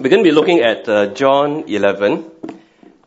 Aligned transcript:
We're 0.00 0.10
going 0.10 0.22
to 0.22 0.30
be 0.30 0.34
looking 0.34 0.60
at 0.60 0.88
uh, 0.88 1.06
John 1.08 1.64
11, 1.66 2.30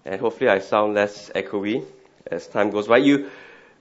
and 0.03 0.19
hopefully 0.19 0.49
I 0.49 0.59
sound 0.59 0.93
less 0.93 1.29
echoey 1.33 1.85
as 2.29 2.47
time 2.47 2.69
goes 2.69 2.85
by. 2.85 2.97
You 2.97 3.31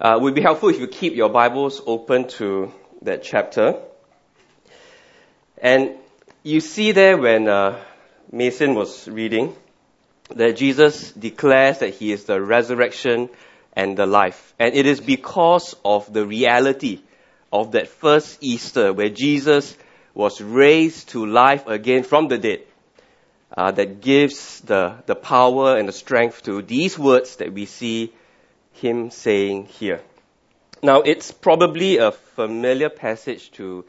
uh, 0.00 0.16
would 0.22 0.36
be 0.36 0.42
helpful 0.42 0.68
if 0.68 0.79
you 0.79 0.86
keep 0.86 1.16
your 1.16 1.28
Bibles 1.28 1.82
open 1.84 2.28
to 2.38 2.72
that 3.02 3.24
chapter. 3.24 3.80
And 5.58 5.96
you 6.44 6.60
see 6.60 6.92
there 6.92 7.18
when 7.18 7.48
uh, 7.48 7.82
Mason 8.30 8.77
was 8.77 9.09
reading 9.09 9.56
that 10.36 10.56
Jesus 10.56 11.11
declares 11.11 11.80
that 11.80 11.95
he 11.95 12.12
is 12.12 12.27
the 12.27 12.40
resurrection 12.40 13.29
and 13.72 13.96
the 13.96 14.06
life. 14.06 14.54
And 14.56 14.72
it 14.77 14.86
is 14.86 15.00
because 15.00 15.74
of 15.84 16.12
the 16.12 16.24
reality 16.24 17.00
of 17.52 17.72
that 17.72 17.88
first 17.88 18.38
Easter 18.40 18.92
where 18.92 19.08
Jesus 19.08 19.77
was 20.14 20.40
raised 20.40 21.08
to 21.08 21.27
life 21.27 21.66
again 21.66 22.04
from 22.04 22.29
the 22.29 22.38
dead 22.38 22.61
uh, 23.57 23.71
that 23.72 24.00
gives 24.00 24.61
the, 24.61 24.96
the 25.07 25.14
power 25.14 25.77
and 25.77 25.89
the 25.89 25.93
strength 25.93 26.43
to 26.45 26.63
these 26.63 26.99
words 26.99 27.36
that 27.36 27.53
we 27.53 27.67
see 27.67 28.13
him 28.72 29.11
saying 29.11 29.67
here. 29.67 30.00
Now, 30.82 31.03
it's 31.03 31.31
probably 31.31 31.99
a 31.99 32.12
familiar 32.12 32.89
passage 32.89 33.50
to 33.53 33.84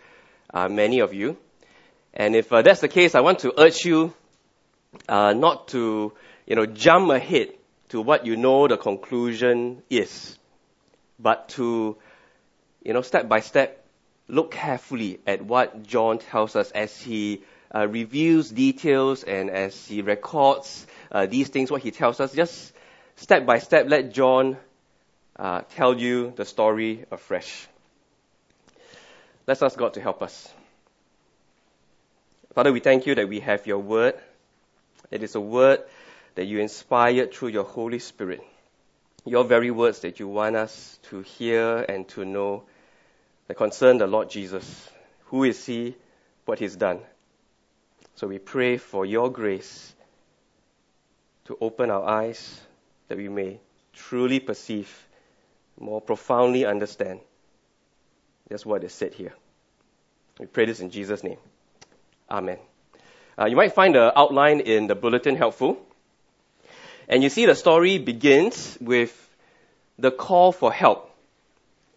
uh, 0.53 0.67
many 0.67 0.99
of 0.99 1.13
you. 1.13 1.37
And 2.13 2.35
if 2.35 2.51
uh, 2.51 2.61
that's 2.61 2.81
the 2.81 2.89
case, 2.89 3.15
I 3.15 3.21
want 3.21 3.39
to 3.39 3.53
urge 3.57 3.85
you 3.85 4.13
uh, 5.07 5.33
not 5.33 5.69
to, 5.69 6.11
you 6.45 6.55
know, 6.55 6.65
jump 6.65 7.11
ahead 7.11 7.53
to 7.89 8.01
what 8.01 8.25
you 8.25 8.35
know 8.35 8.67
the 8.67 8.77
conclusion 8.77 9.83
is, 9.89 10.37
but 11.19 11.49
to, 11.49 11.95
you 12.83 12.93
know, 12.93 13.01
step 13.01 13.29
by 13.29 13.39
step, 13.39 13.85
look 14.27 14.51
carefully 14.51 15.19
at 15.25 15.41
what 15.41 15.83
John 15.83 16.19
tells 16.19 16.55
us 16.55 16.71
as 16.71 16.99
he 16.99 17.43
uh, 17.73 17.87
reviews 17.87 18.49
details 18.49 19.23
and 19.23 19.49
as 19.49 19.87
he 19.87 20.01
records 20.01 20.85
uh, 21.11 21.25
these 21.25 21.49
things, 21.49 21.71
what 21.71 21.81
he 21.81 21.91
tells 21.91 22.19
us, 22.19 22.33
just 22.33 22.73
step 23.15 23.45
by 23.45 23.59
step, 23.59 23.87
let 23.87 24.13
John 24.13 24.57
uh, 25.37 25.61
tell 25.75 25.97
you 25.97 26.33
the 26.35 26.45
story 26.45 27.05
afresh. 27.11 27.67
Let's 29.47 29.61
ask 29.61 29.77
God 29.77 29.93
to 29.95 30.01
help 30.01 30.21
us. 30.21 30.49
Father, 32.53 32.73
we 32.73 32.79
thank 32.79 33.05
you 33.05 33.15
that 33.15 33.27
we 33.27 33.39
have 33.39 33.65
your 33.65 33.79
word. 33.79 34.15
It 35.09 35.23
is 35.23 35.35
a 35.35 35.41
word 35.41 35.81
that 36.35 36.45
you 36.45 36.59
inspired 36.59 37.33
through 37.33 37.49
your 37.49 37.63
Holy 37.63 37.99
Spirit. 37.99 38.41
Your 39.25 39.43
very 39.43 39.71
words 39.71 39.99
that 39.99 40.19
you 40.19 40.27
want 40.27 40.55
us 40.55 40.99
to 41.09 41.21
hear 41.21 41.77
and 41.77 42.07
to 42.09 42.25
know 42.25 42.63
that 43.47 43.55
concern 43.55 43.97
the 43.97 44.07
Lord 44.07 44.29
Jesus. 44.29 44.89
Who 45.25 45.43
is 45.43 45.65
he? 45.65 45.95
What 46.45 46.59
he's 46.59 46.75
done. 46.75 46.99
So 48.21 48.27
we 48.27 48.37
pray 48.37 48.77
for 48.77 49.03
your 49.03 49.31
grace 49.31 49.95
to 51.45 51.57
open 51.59 51.89
our 51.89 52.07
eyes 52.07 52.61
that 53.07 53.17
we 53.17 53.27
may 53.27 53.59
truly 53.93 54.39
perceive, 54.39 55.07
more 55.79 55.99
profoundly 56.01 56.63
understand 56.63 57.21
just 58.47 58.63
what 58.63 58.83
is 58.83 58.93
said 58.93 59.15
here. 59.15 59.33
We 60.39 60.45
pray 60.45 60.67
this 60.67 60.81
in 60.81 60.91
Jesus' 60.91 61.23
name. 61.23 61.39
Amen. 62.29 62.59
Uh, 63.39 63.47
you 63.47 63.55
might 63.55 63.73
find 63.73 63.95
the 63.95 64.15
outline 64.15 64.59
in 64.59 64.85
the 64.85 64.93
bulletin 64.93 65.35
helpful. 65.35 65.83
And 67.07 67.23
you 67.23 67.29
see 67.29 67.47
the 67.47 67.55
story 67.55 67.97
begins 67.97 68.77
with 68.79 69.11
the 69.97 70.11
call 70.11 70.51
for 70.51 70.71
help 70.71 71.11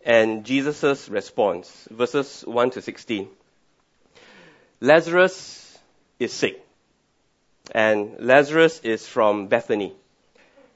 and 0.06 0.46
Jesus' 0.46 1.06
response, 1.10 1.86
verses 1.90 2.40
1 2.46 2.70
to 2.70 2.80
16. 2.80 3.28
Lazarus 4.80 5.63
is 6.18 6.32
sick. 6.32 6.64
And 7.72 8.16
Lazarus 8.20 8.80
is 8.80 9.06
from 9.06 9.48
Bethany. 9.48 9.94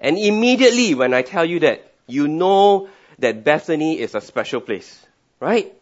And 0.00 0.16
immediately 0.16 0.94
when 0.94 1.12
I 1.12 1.22
tell 1.22 1.44
you 1.44 1.60
that, 1.60 1.92
you 2.06 2.28
know 2.28 2.88
that 3.18 3.44
Bethany 3.44 3.98
is 3.98 4.14
a 4.14 4.20
special 4.20 4.60
place. 4.60 5.04
Right? 5.40 5.74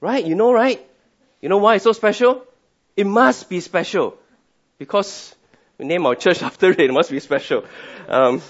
Right? 0.00 0.24
You 0.24 0.34
know, 0.34 0.52
right? 0.52 0.84
You 1.40 1.48
know 1.48 1.58
why 1.58 1.76
it's 1.76 1.84
so 1.84 1.92
special? 1.92 2.44
It 2.96 3.06
must 3.06 3.48
be 3.48 3.60
special. 3.60 4.18
Because 4.78 5.34
we 5.76 5.86
name 5.86 6.06
our 6.06 6.14
church 6.14 6.42
after 6.50 6.70
it, 6.70 6.80
it 6.80 6.92
must 6.92 7.10
be 7.10 7.20
special. 7.20 7.64
Um, 8.08 8.42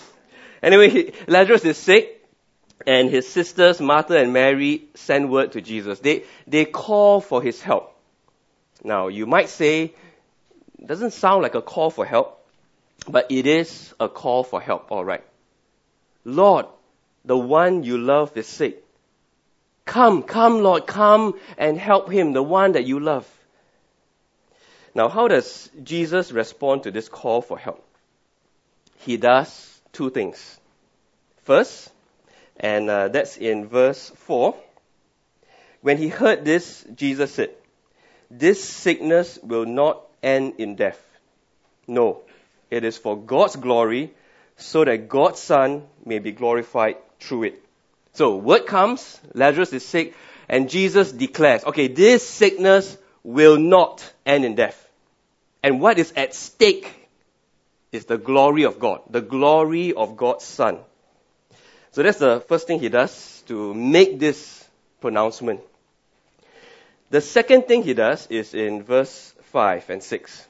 anyway, 0.62 1.12
Lazarus 1.26 1.64
is 1.64 1.76
sick, 1.76 2.18
and 2.86 3.10
his 3.10 3.28
sisters, 3.28 3.80
Martha 3.80 4.16
and 4.16 4.32
Mary, 4.32 4.84
send 4.94 5.30
word 5.30 5.52
to 5.52 5.60
Jesus. 5.60 5.98
They, 6.00 6.24
they 6.46 6.64
call 6.64 7.20
for 7.20 7.42
his 7.42 7.60
help. 7.60 7.97
Now, 8.84 9.08
you 9.08 9.26
might 9.26 9.48
say, 9.48 9.94
doesn't 10.84 11.12
sound 11.12 11.42
like 11.42 11.54
a 11.54 11.62
call 11.62 11.90
for 11.90 12.04
help, 12.04 12.46
but 13.08 13.30
it 13.30 13.46
is 13.46 13.94
a 13.98 14.08
call 14.08 14.44
for 14.44 14.60
help, 14.60 14.90
alright. 14.92 15.24
Lord, 16.24 16.66
the 17.24 17.36
one 17.36 17.82
you 17.82 17.98
love 17.98 18.36
is 18.36 18.46
sick. 18.46 18.84
Come, 19.84 20.22
come, 20.22 20.62
Lord, 20.62 20.86
come 20.86 21.34
and 21.56 21.78
help 21.78 22.10
him, 22.10 22.32
the 22.32 22.42
one 22.42 22.72
that 22.72 22.84
you 22.84 23.00
love. 23.00 23.26
Now, 24.94 25.08
how 25.08 25.28
does 25.28 25.70
Jesus 25.82 26.32
respond 26.32 26.82
to 26.82 26.90
this 26.90 27.08
call 27.08 27.40
for 27.40 27.58
help? 27.58 27.84
He 28.98 29.16
does 29.16 29.80
two 29.92 30.10
things. 30.10 30.58
First, 31.44 31.90
and 32.58 32.90
uh, 32.90 33.08
that's 33.08 33.36
in 33.36 33.68
verse 33.68 34.10
4. 34.10 34.54
When 35.80 35.96
he 35.96 36.08
heard 36.08 36.44
this, 36.44 36.84
Jesus 36.94 37.32
said, 37.32 37.50
This 38.30 38.62
sickness 38.62 39.38
will 39.42 39.66
not 39.66 40.02
end 40.22 40.54
in 40.58 40.76
death. 40.76 41.02
No, 41.86 42.22
it 42.70 42.84
is 42.84 42.98
for 42.98 43.16
God's 43.16 43.56
glory 43.56 44.12
so 44.56 44.84
that 44.84 45.08
God's 45.08 45.40
Son 45.40 45.84
may 46.04 46.18
be 46.18 46.32
glorified 46.32 46.96
through 47.20 47.44
it. 47.44 47.64
So, 48.12 48.36
word 48.36 48.66
comes, 48.66 49.20
Lazarus 49.32 49.72
is 49.72 49.86
sick, 49.86 50.14
and 50.48 50.68
Jesus 50.68 51.12
declares, 51.12 51.64
okay, 51.64 51.88
this 51.88 52.28
sickness 52.28 52.96
will 53.22 53.58
not 53.58 54.12
end 54.26 54.44
in 54.44 54.54
death. 54.54 54.88
And 55.62 55.80
what 55.80 55.98
is 55.98 56.12
at 56.16 56.34
stake 56.34 57.08
is 57.92 58.04
the 58.04 58.18
glory 58.18 58.64
of 58.64 58.78
God, 58.78 59.02
the 59.10 59.20
glory 59.20 59.92
of 59.92 60.16
God's 60.16 60.44
Son. 60.44 60.78
So 61.92 62.02
that's 62.02 62.18
the 62.18 62.40
first 62.40 62.66
thing 62.66 62.80
he 62.80 62.88
does 62.88 63.42
to 63.46 63.74
make 63.74 64.18
this 64.18 64.66
pronouncement. 65.00 65.60
The 67.10 67.20
second 67.22 67.66
thing 67.66 67.82
he 67.82 67.94
does 67.94 68.26
is 68.26 68.52
in 68.52 68.82
verse 68.82 69.34
5 69.44 69.88
and 69.88 70.02
6, 70.02 70.46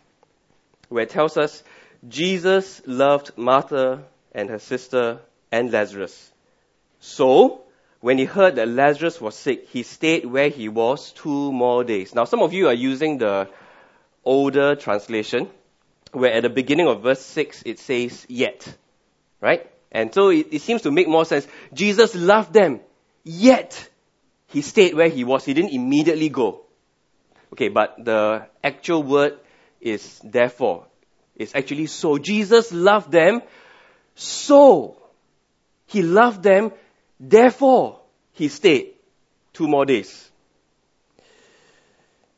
where 0.89 1.05
it 1.05 1.11
tells 1.11 1.37
us 1.37 1.63
Jesus 2.09 2.83
loved 2.85 3.37
Martha 3.37 4.03
and 4.33 4.51
her 4.51 4.59
sister 4.59 5.21
and 5.53 5.71
Lazarus. 5.71 6.33
So, 6.99 7.63
when 8.01 8.19
he 8.19 8.25
heard 8.25 8.57
that 8.57 8.69
Lazarus 8.69 9.21
was 9.21 9.37
sick, 9.37 9.69
he 9.69 9.85
stayed 9.85 10.27
where 10.27 10.49
he 10.49 10.69
was 10.69 11.13
two 11.13 11.53
more 11.53 11.85
days. 11.85 12.15
Now, 12.15 12.25
some 12.25 12.43
of 12.43 12.53
you 12.53 12.67
are 12.67 12.75
using 12.75 13.19
the 13.19 13.49
older 14.25 14.75
translation, 14.75 15.49
where 16.13 16.33
at 16.33 16.43
the 16.43 16.51
beginning 16.51 16.89
of 16.89 17.03
verse 17.03 17.21
6 17.21 17.63
it 17.67 17.79
says, 17.79 18.27
yet. 18.29 18.67
Right? 19.41 19.71
And 19.93 20.13
so 20.13 20.31
it, 20.31 20.49
it 20.51 20.63
seems 20.63 20.83
to 20.83 20.91
make 20.91 21.09
more 21.09 21.25
sense. 21.25 21.47
Jesus 21.73 22.17
loved 22.17 22.53
them, 22.53 22.81
yet 23.23 23.89
he 24.49 24.63
stayed 24.63 24.95
where 24.95 25.09
he 25.09 25.25
was. 25.25 25.45
He 25.45 25.55
didn't 25.55 25.73
immediately 25.73 26.29
go. 26.29 26.63
Okay, 27.53 27.69
but 27.69 28.05
the 28.05 28.47
actual 28.63 29.03
word 29.03 29.39
is 29.81 30.21
therefore. 30.25 30.87
It's 31.37 31.55
actually 31.55 31.87
so. 31.87 32.19
Jesus 32.19 32.73
loved 32.73 33.13
them, 33.13 33.43
so 34.15 35.01
he 35.87 36.03
loved 36.03 36.43
them, 36.43 36.73
therefore 37.21 38.01
he 38.33 38.49
stayed 38.49 38.95
two 39.53 39.69
more 39.69 39.87
days. 39.87 40.31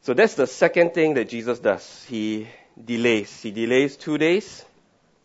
So 0.02 0.14
that's 0.14 0.34
the 0.34 0.46
second 0.46 0.94
thing 0.94 1.14
that 1.14 1.28
Jesus 1.28 1.58
does. 1.58 2.04
He 2.08 2.48
delays. 2.82 3.42
He 3.42 3.50
delays 3.50 3.96
two 3.96 4.18
days, 4.18 4.64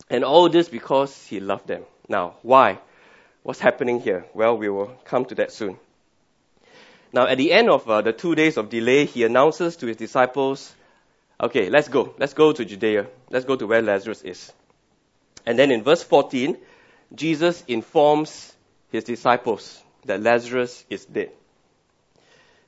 and 0.09 0.23
all 0.23 0.49
this 0.49 0.69
because 0.69 1.25
he 1.27 1.39
loved 1.39 1.67
them. 1.67 1.83
Now, 2.07 2.35
why? 2.41 2.79
What's 3.43 3.59
happening 3.59 3.99
here? 3.99 4.25
Well, 4.33 4.57
we 4.57 4.69
will 4.69 4.95
come 5.05 5.25
to 5.25 5.35
that 5.35 5.51
soon. 5.51 5.77
Now, 7.15 7.27
at 7.27 7.37
the 7.37 7.53
end 7.53 7.69
of 7.69 7.89
uh, 7.89 8.01
the 8.01 8.11
two 8.11 8.35
days 8.35 8.57
of 8.57 8.69
delay, 8.69 9.05
he 9.05 9.23
announces 9.23 9.77
to 9.77 9.87
his 9.87 9.95
disciples, 9.95 10.75
okay, 11.39 11.69
let's 11.69 11.87
go. 11.87 12.13
Let's 12.19 12.33
go 12.33 12.51
to 12.51 12.65
Judea. 12.65 13.07
Let's 13.29 13.45
go 13.45 13.55
to 13.55 13.65
where 13.65 13.81
Lazarus 13.81 14.21
is. 14.21 14.51
And 15.45 15.57
then 15.57 15.71
in 15.71 15.81
verse 15.81 16.03
14, 16.03 16.57
Jesus 17.15 17.63
informs 17.69 18.53
his 18.91 19.05
disciples 19.05 19.81
that 20.03 20.21
Lazarus 20.21 20.83
is 20.89 21.05
dead. 21.05 21.31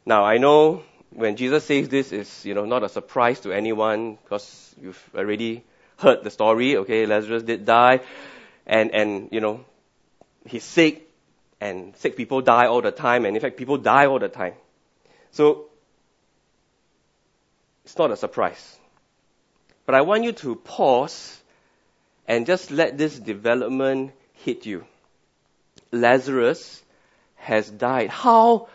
Now, 0.05 0.23
I 0.23 0.37
know 0.37 0.83
when 1.09 1.35
Jesus 1.35 1.65
says 1.65 1.89
this 1.89 2.13
is, 2.13 2.45
you 2.45 2.53
know, 2.53 2.63
not 2.63 2.83
a 2.83 2.89
surprise 2.89 3.41
to 3.41 3.51
anyone 3.51 4.15
because 4.15 4.73
you've 4.81 5.09
already 5.13 5.65
heard 5.97 6.23
the 6.23 6.31
story. 6.31 6.77
Okay, 6.77 7.05
Lazarus 7.05 7.43
did 7.43 7.65
die 7.65 7.99
and, 8.65 8.95
and, 8.95 9.27
you 9.29 9.41
know, 9.41 9.65
he's 10.45 10.63
sick 10.63 11.06
and 11.59 11.95
sick 11.97 12.15
people 12.15 12.41
die 12.41 12.67
all 12.67 12.81
the 12.81 12.91
time, 12.91 13.25
and 13.25 13.35
in 13.35 13.41
fact, 13.41 13.57
people 13.57 13.77
die 13.77 14.05
all 14.05 14.19
the 14.19 14.29
time. 14.29 14.53
So, 15.31 15.65
it's 17.85 17.97
not 17.97 18.11
a 18.11 18.17
surprise. 18.17 18.77
But 19.85 19.95
I 19.95 20.01
want 20.01 20.23
you 20.23 20.33
to 20.33 20.55
pause 20.55 21.41
and 22.27 22.45
just 22.45 22.71
let 22.71 22.97
this 22.97 23.17
development 23.17 24.11
hit 24.33 24.65
you. 24.65 24.85
Lazarus 25.91 26.83
has 27.35 27.69
died. 27.69 28.09
How 28.09 28.67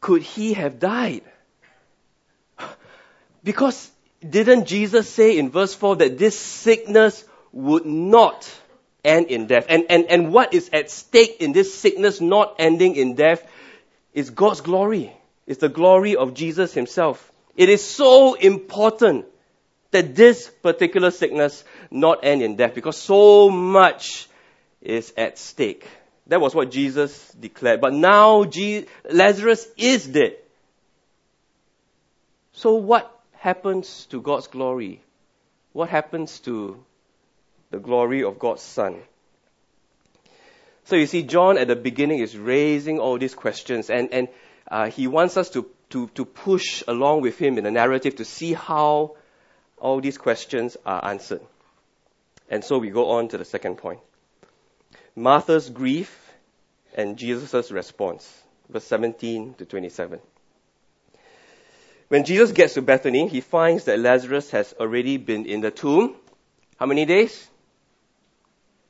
could 0.00 0.22
he 0.22 0.54
have 0.54 0.78
died? 0.78 1.22
Because 3.44 3.90
didn't 4.28 4.66
Jesus 4.66 5.08
say 5.08 5.38
in 5.38 5.50
verse 5.50 5.74
4 5.74 5.96
that 5.96 6.18
this 6.18 6.38
sickness 6.38 7.24
would 7.52 7.86
not 7.86 8.50
end 9.04 9.26
in 9.26 9.46
death? 9.46 9.66
And, 9.68 9.84
and, 9.90 10.04
and 10.06 10.32
what 10.32 10.54
is 10.54 10.70
at 10.72 10.90
stake 10.90 11.36
in 11.40 11.52
this 11.52 11.74
sickness 11.74 12.20
not 12.20 12.56
ending 12.58 12.96
in 12.96 13.14
death 13.14 13.42
is 14.12 14.30
God's 14.30 14.60
glory. 14.60 15.12
It's 15.46 15.60
the 15.60 15.68
glory 15.68 16.16
of 16.16 16.34
Jesus 16.34 16.74
himself. 16.74 17.32
It 17.56 17.68
is 17.68 17.84
so 17.84 18.34
important 18.34 19.26
that 19.90 20.14
this 20.14 20.48
particular 20.62 21.10
sickness 21.10 21.64
not 21.90 22.20
end 22.22 22.42
in 22.42 22.56
death 22.56 22.74
because 22.74 22.96
so 22.96 23.48
much 23.48 24.28
is 24.82 25.12
at 25.16 25.38
stake. 25.38 25.86
That 26.26 26.40
was 26.40 26.54
what 26.54 26.70
Jesus 26.70 27.32
declared. 27.32 27.80
But 27.80 27.94
now 27.94 28.44
Lazarus 29.10 29.66
is 29.76 30.06
dead. 30.06 30.36
So 32.52 32.74
what 32.74 33.10
happens 33.32 34.06
to 34.06 34.20
God's 34.20 34.46
glory? 34.46 35.00
What 35.72 35.88
happens 35.88 36.40
to 36.40 36.84
the 37.70 37.78
glory 37.78 38.24
of 38.24 38.38
God's 38.38 38.62
Son? 38.62 39.02
So 40.84 40.96
you 40.96 41.06
see, 41.06 41.22
John 41.22 41.58
at 41.58 41.68
the 41.68 41.76
beginning 41.76 42.20
is 42.20 42.36
raising 42.36 42.98
all 42.98 43.18
these 43.18 43.34
questions, 43.34 43.90
and, 43.90 44.12
and 44.12 44.28
uh, 44.70 44.90
he 44.90 45.06
wants 45.06 45.36
us 45.36 45.50
to, 45.50 45.66
to, 45.90 46.08
to 46.14 46.24
push 46.24 46.82
along 46.88 47.20
with 47.20 47.38
him 47.38 47.58
in 47.58 47.64
the 47.64 47.70
narrative 47.70 48.16
to 48.16 48.24
see 48.24 48.54
how 48.54 49.16
all 49.76 50.00
these 50.00 50.16
questions 50.18 50.76
are 50.86 51.04
answered. 51.04 51.42
And 52.50 52.64
so 52.64 52.78
we 52.78 52.90
go 52.90 53.10
on 53.10 53.28
to 53.28 53.38
the 53.38 53.44
second 53.44 53.76
point 53.76 54.00
Martha's 55.14 55.68
grief 55.68 56.32
and 56.94 57.16
Jesus' 57.16 57.70
response, 57.70 58.42
verse 58.68 58.84
17 58.84 59.54
to 59.54 59.64
27. 59.64 60.20
When 62.08 62.24
Jesus 62.24 62.52
gets 62.52 62.74
to 62.74 62.82
Bethany, 62.82 63.28
he 63.28 63.42
finds 63.42 63.84
that 63.84 63.98
Lazarus 63.98 64.50
has 64.52 64.74
already 64.80 65.18
been 65.18 65.44
in 65.44 65.60
the 65.60 65.70
tomb. 65.70 66.16
How 66.78 66.86
many 66.86 67.04
days? 67.04 67.48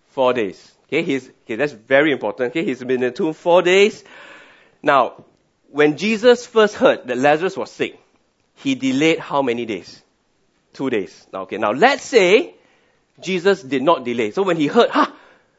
Four 0.08 0.32
days. 0.32 0.72
Okay, 0.86 1.02
he's, 1.02 1.28
okay, 1.44 1.56
that's 1.56 1.72
very 1.72 2.12
important. 2.12 2.50
Okay, 2.50 2.64
he's 2.64 2.80
been 2.80 2.90
in 2.92 3.00
the 3.00 3.10
tomb 3.10 3.34
four 3.34 3.62
days. 3.62 4.04
Now, 4.82 5.24
when 5.70 5.96
Jesus 5.96 6.46
first 6.46 6.74
heard 6.76 7.06
that 7.06 7.18
Lazarus 7.18 7.56
was 7.56 7.70
sick, 7.70 8.00
he 8.54 8.74
delayed 8.74 9.18
how 9.18 9.42
many 9.42 9.66
days? 9.66 10.02
Two 10.72 10.88
days. 10.88 11.26
Now, 11.32 11.42
okay, 11.42 11.58
now 11.58 11.72
let's 11.72 12.04
say 12.04 12.54
Jesus 13.20 13.62
did 13.62 13.82
not 13.82 14.04
delay. 14.04 14.30
So 14.30 14.42
when 14.42 14.56
he 14.56 14.66
heard, 14.66 14.90
ha, 14.90 15.14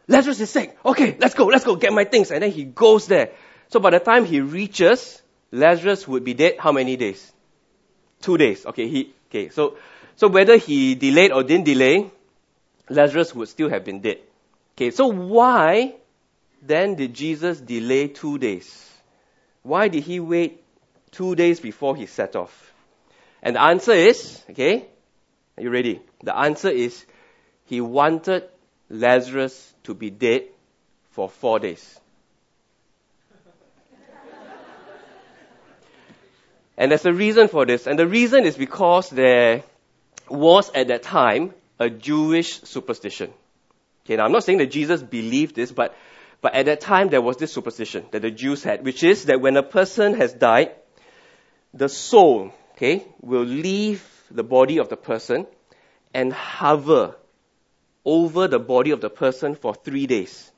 Lazarus 0.08 0.40
is 0.40 0.50
sick. 0.50 0.78
Okay, 0.84 1.16
let's 1.20 1.36
go, 1.36 1.46
let's 1.46 1.64
go 1.64 1.76
get 1.76 1.94
my 1.94 2.06
things. 2.06 2.32
And 2.32 2.42
then 2.42 2.52
he 2.52 2.64
goes 2.64 3.06
there. 3.06 3.30
So 3.70 3.80
by 3.80 3.92
the 3.92 4.00
time 4.00 4.26
he 4.26 4.42
reaches, 4.42 5.22
Lazarus 5.52 6.08
would 6.08 6.24
be 6.24 6.34
dead 6.34 6.56
how 6.58 6.72
many 6.72 6.98
days? 6.98 7.32
Two 8.22 8.38
days. 8.38 8.66
Okay, 8.66 8.88
he, 8.88 9.14
okay, 9.30 9.50
so, 9.50 9.78
so 10.16 10.28
whether 10.28 10.58
he 10.58 10.96
delayed 10.96 11.32
or 11.32 11.44
didn't 11.44 11.66
delay, 11.66 12.10
Lazarus 12.90 13.36
would 13.36 13.48
still 13.48 13.70
have 13.70 13.86
been 13.86 14.02
dead. 14.02 14.18
Okay, 14.80 14.92
so 14.92 15.08
why 15.08 15.96
then 16.62 16.96
did 16.96 17.14
Jesus 17.14 17.60
delay 17.60 18.08
two 18.08 18.38
days? 18.38 18.90
Why 19.62 19.90
did 19.90 20.04
he 20.04 20.22
wait 20.22 20.64
two 21.12 21.36
days 21.36 21.60
before 21.60 21.98
he 21.98 22.06
set 22.06 22.38
off? 22.38 22.74
And 23.44 23.58
the 23.58 23.62
answer 23.62 23.92
is, 23.92 24.42
okay, 24.52 24.86
are 25.58 25.64
you 25.64 25.70
ready? 25.70 26.00
The 26.24 26.34
answer 26.34 26.70
is 26.70 27.06
he 27.66 27.82
wanted 27.82 28.46
Lazarus 28.90 29.74
to 29.84 29.94
be 29.94 30.12
dead 30.12 30.44
for 31.12 31.28
four 31.28 31.60
days. 31.60 32.00
And 36.78 36.92
there's 36.92 37.06
a 37.06 37.12
reason 37.12 37.50
for 37.50 37.66
this. 37.66 37.86
And 37.86 38.00
the 38.00 38.08
reason 38.08 38.46
is 38.46 38.56
because 38.56 39.10
there 39.10 39.64
was 40.30 40.72
at 40.74 40.88
that 40.88 41.04
time 41.04 41.54
a 41.80 41.90
Jewish 41.90 42.62
superstition. 42.62 43.34
Okay, 44.10 44.16
now 44.16 44.26
I'm 44.26 44.32
not 44.32 44.44
saying 44.44 44.58
that 44.58 44.72
Jesus 44.72 45.04
believed 45.04 45.56
this, 45.56 45.72
but, 45.72 45.96
but 46.42 46.56
at 46.56 46.66
that 46.66 46.82
time 46.82 47.10
there 47.10 47.22
was 47.22 47.38
this 47.38 47.54
superstition 47.54 48.08
that 48.10 48.24
the 48.24 48.32
Jews 48.32 48.64
had, 48.64 48.84
which 48.84 49.04
is 49.04 49.26
that 49.26 49.40
when 49.40 49.56
a 49.56 49.62
person 49.62 50.16
has 50.16 50.34
died, 50.34 50.72
the 51.76 51.88
soul, 51.90 52.52
okay, 52.72 53.06
will 53.22 53.44
leave 53.44 54.04
the 54.32 54.44
body 54.44 54.80
of 54.80 54.90
the 54.90 54.98
person 54.98 55.46
and 56.12 56.34
hover 56.34 57.18
over 58.04 58.48
the 58.48 58.58
body 58.58 58.90
of 58.90 59.00
the 59.00 59.12
person 59.12 59.54
for 59.54 59.76
three 59.76 60.08
days. 60.08 60.52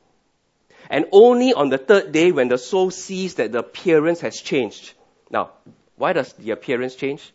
And 0.89 1.07
only 1.12 1.54
on 1.54 1.68
the 1.68 1.77
third 1.77 2.13
day 2.13 2.31
when 2.31 2.47
the 2.47 2.57
soul 2.57 2.89
sees 2.89 3.36
that 3.36 3.51
the 3.51 3.59
appearance 3.59 4.21
has 4.21 4.39
changed. 4.39 4.94
Now, 5.30 5.51
why 5.97 6.13
does 6.13 6.31
the 6.31 6.51
appearance 6.51 6.95
change? 6.95 7.33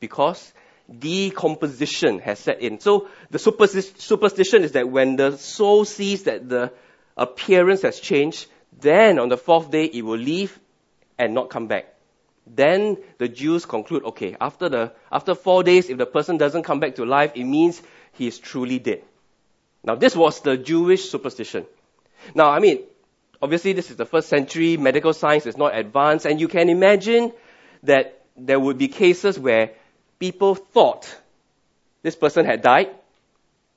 Because 0.00 0.52
decomposition 0.90 2.20
has 2.20 2.38
set 2.38 2.60
in. 2.60 2.80
So 2.80 3.08
the 3.30 3.38
superstition 3.38 4.62
is 4.62 4.72
that 4.72 4.88
when 4.88 5.16
the 5.16 5.36
soul 5.36 5.84
sees 5.84 6.24
that 6.24 6.48
the 6.48 6.72
appearance 7.16 7.82
has 7.82 7.98
changed, 7.98 8.46
then 8.80 9.18
on 9.18 9.28
the 9.28 9.36
fourth 9.36 9.70
day 9.70 9.84
it 9.84 10.02
will 10.02 10.18
leave 10.18 10.58
and 11.18 11.34
not 11.34 11.50
come 11.50 11.66
back. 11.66 11.94
Then 12.46 12.98
the 13.18 13.28
Jews 13.28 13.66
conclude, 13.66 14.04
okay, 14.04 14.36
after 14.40 14.68
the, 14.68 14.92
after 15.10 15.34
four 15.34 15.64
days, 15.64 15.90
if 15.90 15.98
the 15.98 16.06
person 16.06 16.36
doesn't 16.36 16.62
come 16.62 16.78
back 16.78 16.94
to 16.96 17.04
life, 17.04 17.32
it 17.34 17.44
means 17.44 17.82
he 18.12 18.28
is 18.28 18.38
truly 18.38 18.78
dead. 18.78 19.02
Now 19.82 19.96
this 19.96 20.14
was 20.14 20.40
the 20.40 20.56
Jewish 20.56 21.10
superstition. 21.10 21.66
Now, 22.34 22.50
I 22.50 22.60
mean, 22.60 22.84
obviously 23.42 23.72
this 23.72 23.90
is 23.90 23.96
the 23.96 24.06
first 24.06 24.28
century, 24.28 24.76
medical 24.76 25.12
science 25.12 25.46
is 25.46 25.56
not 25.56 25.76
advanced, 25.76 26.26
and 26.26 26.40
you 26.40 26.48
can 26.48 26.68
imagine 26.68 27.32
that 27.82 28.22
there 28.36 28.60
would 28.60 28.78
be 28.78 28.88
cases 28.88 29.38
where 29.38 29.72
people 30.18 30.54
thought 30.54 31.14
this 32.02 32.16
person 32.16 32.44
had 32.44 32.62
died, 32.62 32.88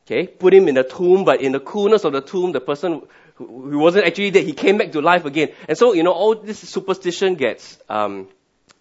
okay, 0.05 0.27
put 0.27 0.53
him 0.53 0.67
in 0.67 0.77
a 0.77 0.83
tomb, 0.83 1.25
but 1.25 1.41
in 1.41 1.51
the 1.51 1.59
coolness 1.59 2.03
of 2.03 2.13
the 2.13 2.21
tomb, 2.21 2.51
the 2.51 2.61
person 2.61 3.01
who, 3.35 3.79
wasn't 3.79 4.05
actually 4.05 4.31
dead, 4.31 4.45
he 4.45 4.53
came 4.53 4.77
back 4.77 4.91
to 4.91 5.01
life 5.01 5.25
again. 5.25 5.49
And 5.67 5.77
so, 5.77 5.93
you 5.93 6.03
know, 6.03 6.11
all 6.11 6.35
this 6.35 6.59
superstition 6.59 7.35
gets 7.35 7.77
um, 7.89 8.27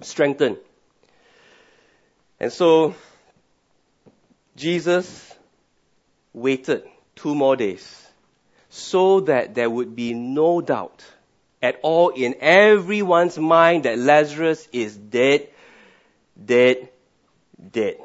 strengthened. 0.01 0.59
And 2.41 2.53
so, 2.53 2.95
Jesus 4.57 5.35
waited 6.33 6.83
two 7.17 7.35
more 7.35 7.57
days 7.57 8.07
so 8.71 9.21
that 9.21 9.55
there 9.55 9.69
would 9.69 9.97
be 9.97 10.15
no 10.15 10.61
doubt 10.61 11.05
at 11.63 11.81
all 11.83 12.11
in 12.11 12.37
everyone's 12.41 13.39
mind 13.39 13.85
that 13.85 13.99
Lazarus 13.99 14.69
is 14.73 14.97
dead, 14.97 15.49
dead, 16.43 16.89
dead. 17.73 17.97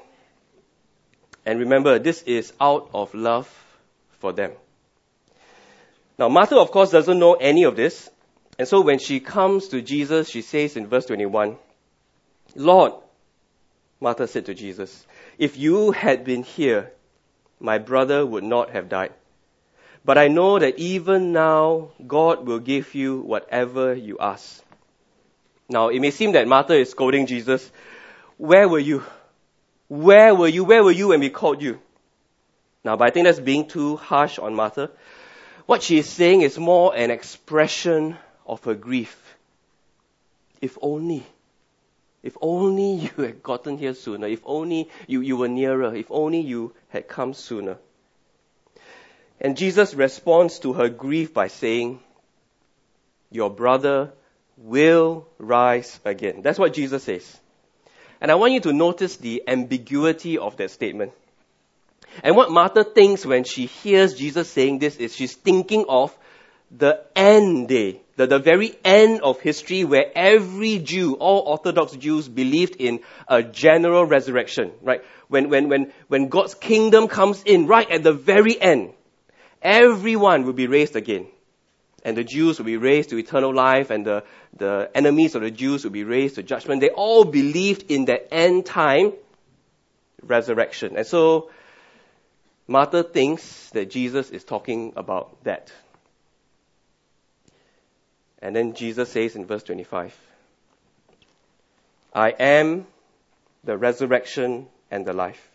And 1.46 1.60
remember, 1.60 2.00
this 2.00 2.22
is 2.24 2.54
out 2.60 2.90
of 2.94 3.14
love 3.14 3.50
for 4.20 4.32
them. 4.34 4.52
Now, 6.18 6.30
Martha, 6.30 6.58
of 6.58 6.72
course, 6.72 6.92
doesn't 6.92 7.20
know 7.20 7.34
any 7.34 7.64
of 7.64 7.76
this. 7.76 8.10
And 8.58 8.68
so 8.68 8.82
when 8.82 9.00
she 9.00 9.20
comes 9.20 9.70
to 9.70 9.82
Jesus, 9.82 10.30
she 10.30 10.42
says 10.42 10.78
in 10.78 10.88
verse 10.88 11.06
21, 11.06 11.58
Lord, 12.56 12.94
Martha 14.00 14.28
said 14.28 14.46
to 14.46 14.54
Jesus, 14.54 15.06
if 15.38 15.58
you 15.58 15.92
had 15.92 16.24
been 16.24 16.44
here, 16.44 16.92
my 17.60 17.78
brother 17.78 18.26
would 18.26 18.44
not 18.44 18.72
have 18.72 18.90
died. 18.90 19.14
But 20.06 20.18
I 20.18 20.28
know 20.28 20.60
that 20.60 20.78
even 20.78 21.32
now, 21.32 21.92
God 22.06 22.46
will 22.46 22.60
give 22.60 22.94
you 22.94 23.22
whatever 23.22 23.94
you 23.94 24.18
ask. 24.20 24.62
Now, 25.70 25.88
it 25.88 26.00
may 26.00 26.12
seem 26.12 26.34
that 26.34 26.48
Martha 26.48 26.76
is 26.76 26.92
scolding 26.92 27.26
Jesus. 27.26 27.72
Where 28.38 28.68
were 28.68 28.80
you? 28.80 29.04
Where 29.94 30.34
were 30.34 30.48
you? 30.48 30.64
Where 30.64 30.84
were 30.84 30.92
you 30.92 31.10
when 31.10 31.20
we 31.20 31.30
called 31.30 31.62
you? 31.62 31.80
Now, 32.84 32.96
but 32.96 33.08
I 33.08 33.12
think 33.12 33.26
that's 33.26 33.40
being 33.40 33.68
too 33.68 33.96
harsh 33.96 34.40
on 34.40 34.56
Martha. 34.56 34.90
What 35.68 35.84
she 35.84 36.00
is 36.00 36.10
saying 36.10 36.42
is 36.42 36.58
more 36.58 36.96
an 36.96 37.12
expression 37.12 38.18
of 38.48 38.64
her 38.64 38.74
grief. 38.74 39.16
If 40.62 40.80
only. 40.82 41.24
If 42.24 42.36
only 42.42 42.96
you 43.18 43.24
had 43.24 43.44
gotten 43.44 43.78
here 43.78 43.94
sooner. 43.94 44.26
If 44.26 44.42
only 44.46 44.90
you, 45.06 45.22
you 45.22 45.38
were 45.38 45.48
nearer. 45.48 45.94
If 45.94 46.08
only 46.10 46.40
you 46.40 46.74
had 46.90 47.08
come 47.08 47.36
sooner. 47.36 47.78
And 49.40 49.56
Jesus 49.56 49.94
responds 49.94 50.58
to 50.62 50.74
her 50.74 50.90
grief 50.90 51.36
by 51.36 51.50
saying, 51.50 52.00
Your 53.30 53.52
brother 53.52 54.12
will 54.58 55.28
rise 55.38 56.00
again. 56.04 56.42
That's 56.42 56.58
what 56.58 56.74
Jesus 56.74 57.04
says. 57.04 57.40
And 58.24 58.32
I 58.32 58.36
want 58.36 58.54
you 58.54 58.62
to 58.62 58.74
notice 58.74 59.18
the 59.18 59.44
ambiguity 59.48 60.40
of 60.40 60.58
that 60.58 60.72
statement. 60.72 61.12
And 62.24 62.36
what 62.36 62.50
Martha 62.50 62.84
thinks 62.84 63.26
when 63.26 63.44
she 63.44 63.68
hears 63.68 64.16
Jesus 64.16 64.50
saying 64.50 64.80
this 64.80 64.96
is 64.96 65.16
she's 65.16 65.36
thinking 65.36 65.86
of 65.88 66.18
the 66.72 67.04
end 67.16 67.68
day, 67.68 68.02
the, 68.16 68.26
the 68.26 68.40
very 68.40 68.76
end 68.84 69.22
of 69.22 69.40
history 69.42 69.84
where 69.84 70.06
every 70.16 70.80
Jew, 70.80 71.14
all 71.16 71.42
Orthodox 71.42 71.92
Jews 71.94 72.28
believed 72.28 72.78
in 72.80 73.02
a 73.28 73.44
general 73.44 74.06
resurrection, 74.06 74.72
right? 74.82 75.04
when, 75.34 75.50
when, 75.50 75.68
when, 75.68 75.92
when 76.08 76.30
God's 76.30 76.54
kingdom 76.54 77.08
comes 77.08 77.42
in, 77.44 77.66
right 77.66 77.90
at 77.90 78.04
the 78.04 78.14
very 78.14 78.60
end, 78.62 78.94
everyone 79.62 80.46
will 80.46 80.54
be 80.54 80.68
raised 80.68 80.96
again. 80.96 81.28
And 82.04 82.18
the 82.18 82.24
Jews 82.24 82.60
will 82.60 82.66
be 82.66 82.78
raised 82.78 83.10
to 83.10 83.18
eternal 83.18 83.54
life, 83.54 83.90
and 83.90 84.06
the, 84.06 84.24
the 84.58 84.92
enemies 84.94 85.36
of 85.36 85.42
the 85.42 85.52
Jews 85.52 85.84
will 85.84 85.92
be 85.92 86.04
raised 86.04 86.36
to 86.36 86.44
judgment. 86.44 86.82
They 86.82 86.90
all 86.90 87.24
believed 87.24 87.90
in 87.90 88.06
the 88.06 88.34
end 88.34 88.66
time 88.66 89.14
resurrection. 90.22 90.98
And 90.98 91.08
so, 91.08 91.50
Martha 92.68 93.04
thinks 93.04 93.70
that 93.72 93.90
Jesus 93.90 94.30
is 94.30 94.44
talking 94.44 94.94
about 94.96 95.44
that. 95.44 95.72
And 98.42 98.56
then 98.56 98.74
Jesus 98.74 99.10
says 99.10 99.36
in 99.36 99.46
verse 99.46 99.64
25, 99.64 100.14
I 102.14 102.30
am 102.32 102.86
the 103.64 103.78
resurrection 103.78 104.68
and 104.92 105.06
the 105.06 105.14
life. 105.14 105.50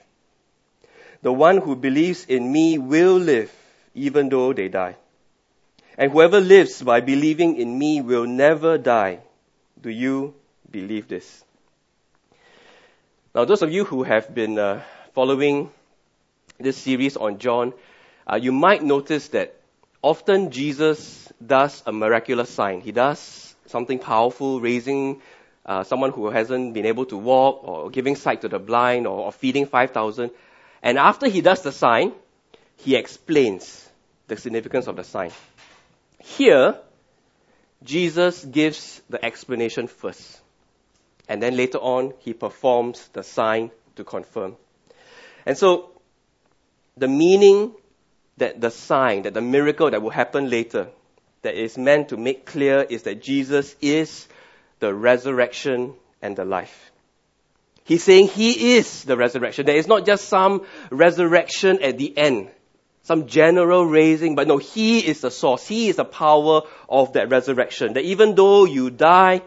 The 1.23 1.33
one 1.33 1.59
who 1.59 1.77
believes 1.77 2.25
in 2.25 2.51
me 2.51 2.79
will 2.79 3.17
live 3.17 3.53
even 3.95 4.29
though 4.29 4.53
they 4.53 4.69
die. 4.69 4.97
And 5.99 6.13
whoever 6.13 6.41
lives 6.41 6.81
by 6.81 7.01
believing 7.01 7.57
in 7.57 7.77
me 7.77 8.01
will 8.01 8.25
never 8.25 8.79
die. 8.79 9.19
Do 9.83 9.91
you 9.91 10.33
believe 10.71 11.09
this? 11.09 11.45
Now, 13.35 13.45
those 13.45 13.63
of 13.63 13.73
you 13.73 13.85
who 13.85 14.05
have 14.05 14.33
been 14.33 14.61
uh, 14.61 14.83
following 15.13 15.71
this 16.61 16.77
series 16.77 17.17
on 17.17 17.39
John, 17.39 17.73
uh, 18.31 18.37
you 18.37 18.53
might 18.53 18.85
notice 18.85 19.27
that 19.29 19.57
often 20.01 20.53
Jesus 20.53 21.33
does 21.45 21.83
a 21.85 21.91
miraculous 21.91 22.49
sign. 22.49 22.81
He 22.81 22.93
does 22.93 23.57
something 23.67 23.99
powerful, 23.99 24.61
raising 24.61 25.21
uh, 25.67 25.83
someone 25.83 26.13
who 26.13 26.31
hasn't 26.31 26.75
been 26.75 26.87
able 26.87 27.07
to 27.07 27.17
walk, 27.17 27.65
or 27.65 27.91
giving 27.91 28.15
sight 28.15 28.43
to 28.43 28.49
the 28.49 28.61
blind, 28.61 29.09
or, 29.09 29.25
or 29.27 29.33
feeding 29.33 29.67
5,000. 29.67 30.31
And 30.81 30.97
after 30.97 31.27
he 31.27 31.41
does 31.41 31.63
the 31.63 31.73
sign, 31.73 32.13
he 32.77 32.95
explains 32.95 33.89
the 34.29 34.37
significance 34.37 34.87
of 34.87 34.95
the 34.95 35.03
sign. 35.03 35.33
Here, 36.21 36.77
Jesus 37.83 38.45
gives 38.45 39.01
the 39.09 39.25
explanation 39.25 39.87
first. 39.87 40.41
And 41.29 41.43
then 41.43 41.57
later 41.57 41.79
on, 41.79 42.15
he 42.21 42.33
performs 42.33 43.09
the 43.13 43.23
sign 43.23 43.71
to 43.97 44.05
confirm. 44.05 44.57
And 45.45 45.57
so, 45.57 45.91
the 46.97 47.09
meaning 47.09 47.75
that 48.39 48.61
the 48.61 48.71
sign, 48.71 49.23
that 49.23 49.35
the 49.35 49.41
miracle 49.41 49.91
that 49.91 50.03
will 50.03 50.11
happen 50.11 50.51
later, 50.51 50.89
that 51.43 51.55
is 51.55 51.79
meant 51.79 52.09
to 52.09 52.17
make 52.17 52.47
clear 52.47 52.83
is 52.83 53.05
that 53.05 53.23
Jesus 53.23 53.77
is 53.81 54.27
the 54.81 54.93
resurrection 54.95 55.95
and 56.23 56.37
the 56.37 56.45
life. 56.45 56.91
He's 57.85 58.05
saying 58.05 58.29
he 58.29 58.77
is 58.77 59.05
the 59.05 59.17
resurrection. 59.17 59.67
There 59.67 59.77
is 59.77 59.87
not 59.87 60.05
just 60.05 60.29
some 60.29 60.67
resurrection 60.91 61.83
at 61.83 61.97
the 61.97 62.17
end, 62.19 62.51
some 63.09 63.27
general 63.27 63.87
raising, 63.87 64.35
but 64.35 64.47
no, 64.47 64.59
he 64.59 64.99
is 64.99 65.23
the 65.23 65.31
source. 65.31 65.67
He 65.67 65.89
is 65.89 65.97
the 65.97 66.05
power 66.05 66.61
of 66.91 67.15
that 67.15 67.31
resurrection. 67.31 67.95
That 67.95 68.05
even 68.05 68.35
though 68.35 68.67
you 68.67 68.91
die, 68.91 69.41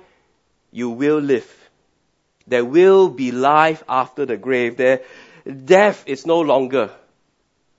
you 0.72 0.90
will 0.90 1.20
live. 1.20 1.48
There 2.48 2.66
will 2.66 3.10
be 3.10 3.32
life 3.32 3.84
after 3.88 4.26
the 4.26 4.36
grave. 4.36 4.78
There, 4.78 5.02
death 5.66 6.04
is 6.08 6.26
no 6.26 6.40
longer 6.42 6.90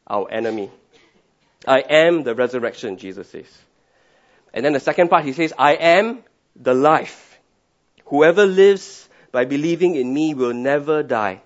our 0.06 0.30
enemy. 0.30 0.70
I 1.66 1.80
am 1.80 2.22
the 2.22 2.36
resurrection, 2.36 2.96
Jesus 2.96 3.28
says. 3.30 3.50
And 4.54 4.64
then 4.64 4.74
the 4.74 4.80
second 4.80 5.08
part, 5.08 5.24
he 5.24 5.32
says, 5.32 5.52
I 5.58 5.72
am 5.74 6.22
the 6.54 6.74
life. 6.74 7.40
Whoever 8.04 8.46
lives 8.46 9.08
by 9.32 9.46
believing 9.46 9.96
in 9.96 10.14
me 10.14 10.34
will 10.34 10.54
never 10.54 11.02
die. 11.02 11.42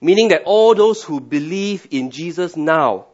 Meaning 0.00 0.28
that 0.28 0.44
all 0.46 0.74
those 0.74 1.02
who 1.04 1.20
believe 1.20 1.88
in 1.90 2.10
Jesus 2.10 2.56
now 2.56 3.07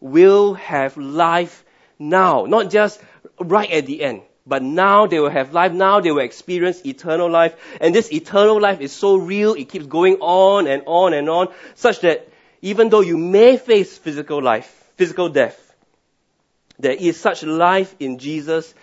will 0.00 0.54
have 0.54 0.96
life 0.96 1.64
now. 1.98 2.44
Not 2.44 2.70
just 2.70 3.00
right 3.38 3.70
at 3.70 3.86
the 3.86 4.02
end, 4.02 4.22
but 4.46 4.62
now 4.62 5.06
they 5.06 5.20
will 5.20 5.30
have 5.30 5.52
life. 5.52 5.72
Now 5.72 6.00
they 6.00 6.10
will 6.10 6.20
experience 6.20 6.84
eternal 6.84 7.30
life. 7.30 7.54
And 7.80 7.94
this 7.94 8.12
eternal 8.12 8.60
life 8.60 8.80
is 8.80 8.92
so 8.92 9.16
real, 9.16 9.54
it 9.54 9.68
keeps 9.68 9.86
going 9.86 10.16
on 10.20 10.66
and 10.66 10.82
on 10.86 11.12
and 11.12 11.28
on, 11.28 11.48
such 11.74 12.00
that 12.00 12.28
even 12.62 12.88
though 12.88 13.02
you 13.02 13.16
may 13.16 13.56
face 13.56 13.96
physical 13.98 14.42
life, 14.42 14.90
physical 14.96 15.28
death, 15.28 15.64
there 16.78 16.92
is 16.92 17.20
such 17.20 17.42
life 17.42 17.94
in 17.98 18.18
Jesus 18.18 18.74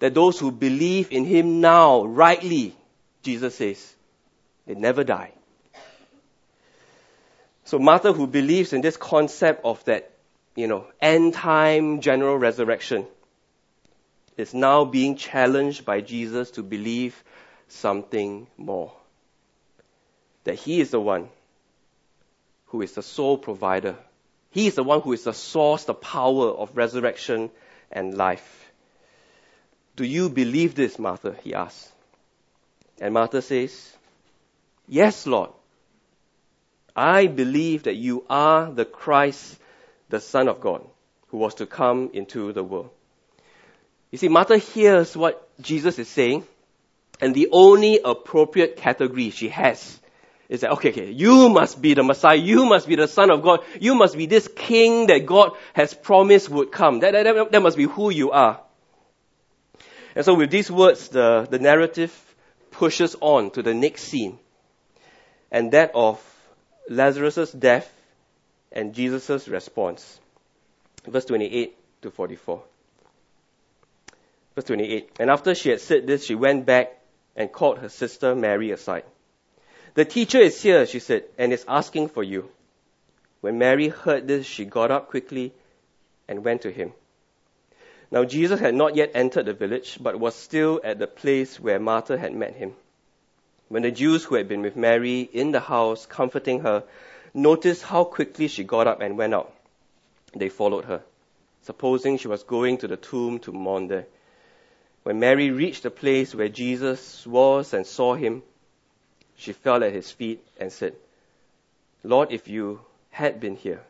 that 0.00 0.14
those 0.14 0.38
who 0.38 0.50
believe 0.50 1.12
in 1.12 1.24
Him 1.24 1.60
now, 1.60 2.04
rightly, 2.04 2.76
Jesus 3.22 3.54
says, 3.54 3.94
they 4.66 4.74
never 4.74 5.04
die. 5.04 5.32
So 7.64 7.78
Martha, 7.78 8.12
who 8.12 8.26
believes 8.26 8.72
in 8.72 8.82
this 8.82 8.96
concept 8.96 9.64
of 9.64 9.82
that, 9.84 10.10
you 10.54 10.66
know, 10.66 10.86
end 11.00 11.34
time 11.34 12.00
general 12.00 12.36
resurrection, 12.36 13.06
is 14.36 14.54
now 14.54 14.84
being 14.84 15.16
challenged 15.16 15.84
by 15.84 16.00
Jesus 16.00 16.52
to 16.52 16.62
believe 16.62 17.22
something 17.68 18.46
more. 18.56 18.92
That 20.44 20.56
He 20.56 20.80
is 20.80 20.90
the 20.90 21.00
one 21.00 21.28
who 22.66 22.82
is 22.82 22.92
the 22.92 23.02
sole 23.02 23.38
provider. 23.38 23.96
He 24.50 24.66
is 24.66 24.74
the 24.74 24.84
one 24.84 25.00
who 25.00 25.12
is 25.12 25.24
the 25.24 25.32
source, 25.32 25.84
the 25.84 25.94
power 25.94 26.48
of 26.48 26.76
resurrection 26.76 27.50
and 27.90 28.16
life. 28.16 28.72
Do 29.96 30.04
you 30.04 30.28
believe 30.28 30.74
this, 30.74 30.98
Martha? 30.98 31.36
He 31.42 31.54
asks. 31.54 31.90
And 33.00 33.14
Martha 33.14 33.42
says, 33.42 33.96
Yes, 34.88 35.26
Lord. 35.26 35.50
I 36.96 37.26
believe 37.26 37.84
that 37.84 37.96
you 37.96 38.24
are 38.30 38.70
the 38.70 38.84
Christ, 38.84 39.56
the 40.14 40.20
Son 40.20 40.46
of 40.46 40.60
God, 40.60 40.80
who 41.28 41.38
was 41.38 41.56
to 41.56 41.66
come 41.66 42.10
into 42.12 42.52
the 42.52 42.62
world. 42.62 42.90
You 44.12 44.18
see, 44.18 44.28
Martha 44.28 44.58
hears 44.58 45.16
what 45.16 45.50
Jesus 45.60 45.98
is 45.98 46.06
saying, 46.06 46.44
and 47.20 47.34
the 47.34 47.48
only 47.50 47.98
appropriate 48.04 48.76
category 48.76 49.30
she 49.30 49.48
has 49.48 50.00
is 50.48 50.60
that, 50.60 50.70
okay, 50.74 50.90
okay, 50.90 51.10
you 51.10 51.48
must 51.48 51.82
be 51.82 51.94
the 51.94 52.04
Messiah, 52.04 52.36
you 52.36 52.64
must 52.64 52.86
be 52.86 52.94
the 52.94 53.08
Son 53.08 53.32
of 53.32 53.42
God, 53.42 53.64
you 53.80 53.96
must 53.96 54.16
be 54.16 54.26
this 54.26 54.46
King 54.54 55.08
that 55.08 55.26
God 55.26 55.50
has 55.72 55.92
promised 55.92 56.48
would 56.48 56.70
come. 56.70 57.00
That, 57.00 57.12
that, 57.12 57.50
that 57.50 57.60
must 57.60 57.76
be 57.76 57.84
who 57.84 58.10
you 58.10 58.30
are. 58.30 58.60
And 60.14 60.24
so 60.24 60.34
with 60.34 60.52
these 60.52 60.70
words, 60.70 61.08
the, 61.08 61.48
the 61.50 61.58
narrative 61.58 62.12
pushes 62.70 63.16
on 63.20 63.50
to 63.52 63.62
the 63.62 63.74
next 63.74 64.04
scene, 64.04 64.38
and 65.50 65.72
that 65.72 65.90
of 65.92 66.22
Lazarus' 66.88 67.50
death 67.50 67.90
and 68.74 68.92
Jesus' 68.92 69.48
response. 69.48 70.20
Verse 71.06 71.24
28 71.24 71.76
to 72.02 72.10
44. 72.10 72.62
Verse 74.54 74.64
28. 74.64 75.10
And 75.20 75.30
after 75.30 75.54
she 75.54 75.70
had 75.70 75.80
said 75.80 76.06
this, 76.06 76.24
she 76.26 76.34
went 76.34 76.66
back 76.66 76.98
and 77.36 77.50
called 77.50 77.78
her 77.78 77.88
sister 77.88 78.34
Mary 78.34 78.72
aside. 78.72 79.04
The 79.94 80.04
teacher 80.04 80.38
is 80.38 80.60
here, 80.60 80.86
she 80.86 80.98
said, 80.98 81.24
and 81.38 81.52
is 81.52 81.64
asking 81.68 82.08
for 82.08 82.22
you. 82.22 82.50
When 83.40 83.58
Mary 83.58 83.88
heard 83.88 84.26
this, 84.26 84.44
she 84.44 84.64
got 84.64 84.90
up 84.90 85.08
quickly 85.08 85.52
and 86.26 86.44
went 86.44 86.62
to 86.62 86.70
him. 86.72 86.92
Now 88.10 88.24
Jesus 88.24 88.58
had 88.58 88.74
not 88.74 88.96
yet 88.96 89.12
entered 89.14 89.46
the 89.46 89.52
village, 89.52 89.98
but 90.00 90.18
was 90.18 90.34
still 90.34 90.80
at 90.82 90.98
the 90.98 91.06
place 91.06 91.60
where 91.60 91.78
Martha 91.78 92.18
had 92.18 92.34
met 92.34 92.54
him. 92.54 92.74
When 93.68 93.82
the 93.82 93.90
Jews 93.90 94.24
who 94.24 94.34
had 94.34 94.48
been 94.48 94.62
with 94.62 94.76
Mary 94.76 95.20
in 95.20 95.52
the 95.52 95.60
house, 95.60 96.06
comforting 96.06 96.60
her, 96.60 96.84
noticed 97.34 97.82
how 97.82 98.04
quickly 98.04 98.48
she 98.48 98.64
got 98.64 98.86
up 98.86 99.00
and 99.00 99.18
went 99.18 99.34
out, 99.34 99.52
they 100.34 100.48
followed 100.48 100.84
her, 100.84 101.02
supposing 101.62 102.16
she 102.16 102.28
was 102.28 102.44
going 102.44 102.78
to 102.78 102.88
the 102.88 102.96
tomb 102.96 103.40
to 103.40 103.52
mourn 103.52 103.88
there. 103.88 104.06
When 105.02 105.20
Mary 105.20 105.50
reached 105.50 105.82
the 105.82 105.90
place 105.90 106.34
where 106.34 106.48
Jesus 106.48 107.26
was 107.26 107.74
and 107.74 107.86
saw 107.86 108.14
him, 108.14 108.42
she 109.36 109.52
fell 109.52 109.82
at 109.82 109.92
his 109.92 110.10
feet 110.10 110.42
and 110.58 110.72
said, 110.72 110.94
Lord, 112.02 112.30
if 112.30 112.48
you 112.48 112.80
had 113.10 113.40
been 113.40 113.56
here, 113.56 113.82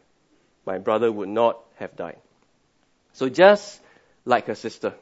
my 0.67 0.79
brother 0.79 1.13
would 1.13 1.29
not 1.29 1.59
have 1.77 1.95
died. 1.97 2.19
So 3.13 3.29
just 3.29 3.81
like 4.25 4.47
her 4.47 4.55
sister, 4.55 4.95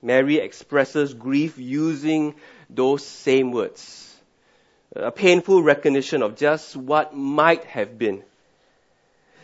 Mary 0.00 0.38
expresses 0.38 1.12
grief 1.12 1.58
using 1.58 2.34
those 2.70 3.04
same 3.04 3.50
words. 3.50 4.17
A 4.98 5.12
painful 5.12 5.62
recognition 5.62 6.22
of 6.22 6.36
just 6.36 6.76
what 6.76 7.14
might 7.14 7.64
have 7.64 7.98
been. 7.98 8.24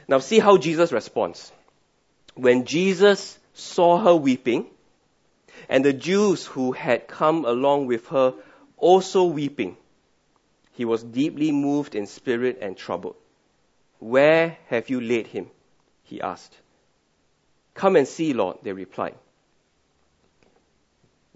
Now 0.09 0.19
see 0.19 0.41
how 0.41 0.57
Jesus 0.57 0.91
responds. 0.91 1.53
When 2.35 2.65
Jesus 2.65 3.39
saw 3.55 3.99
her 3.99 4.17
weeping, 4.17 4.67
and 5.69 5.85
the 5.85 5.93
Jews 5.93 6.45
who 6.45 6.73
had 6.73 7.07
come 7.07 7.45
along 7.45 7.87
with 7.87 8.09
her 8.09 8.35
also 8.77 9.25
weeping, 9.25 9.77
he 10.73 10.85
was 10.85 11.03
deeply 11.03 11.53
moved 11.53 11.95
in 11.95 12.07
spirit 12.07 12.59
and 12.61 12.77
troubled. 12.77 13.17
Where 14.01 14.59
have 14.67 14.91
you 14.91 15.01
laid 15.01 15.29
him? 15.29 15.51
He 16.03 16.21
asked. 16.21 16.55
Come 17.75 17.97
and 17.97 18.07
see, 18.07 18.35
Lord, 18.35 18.59
they 18.63 18.73
replied. 18.73 19.15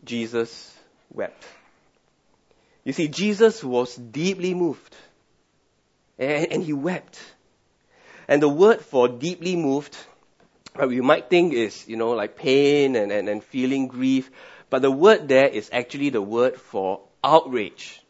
Jesus 0.05 0.77
wept. 1.11 1.45
You 2.89 2.95
see, 2.95 3.09
Jesus 3.09 3.63
was 3.63 3.95
deeply 3.95 4.55
moved. 4.55 4.97
And, 6.19 6.51
and 6.51 6.65
he 6.65 6.73
wept. 6.73 7.21
And 8.27 8.41
the 8.41 8.49
word 8.49 8.81
for 8.81 9.09
deeply 9.09 9.57
moved, 9.57 9.95
what 10.73 10.89
we 10.89 11.03
might 11.03 11.29
think 11.29 11.53
is, 11.53 11.87
you 11.87 11.99
know, 11.99 12.13
like 12.13 12.35
pain 12.35 12.97
and, 12.97 13.13
and, 13.13 13.29
and 13.29 13.45
feeling 13.45 13.89
grief. 13.89 14.31
But 14.71 14.81
the 14.81 14.91
word 14.91 15.29
there 15.29 15.49
is 15.49 15.69
actually 15.71 16.09
the 16.09 16.23
word 16.23 16.57
for 16.57 17.03
outrage. 17.23 18.03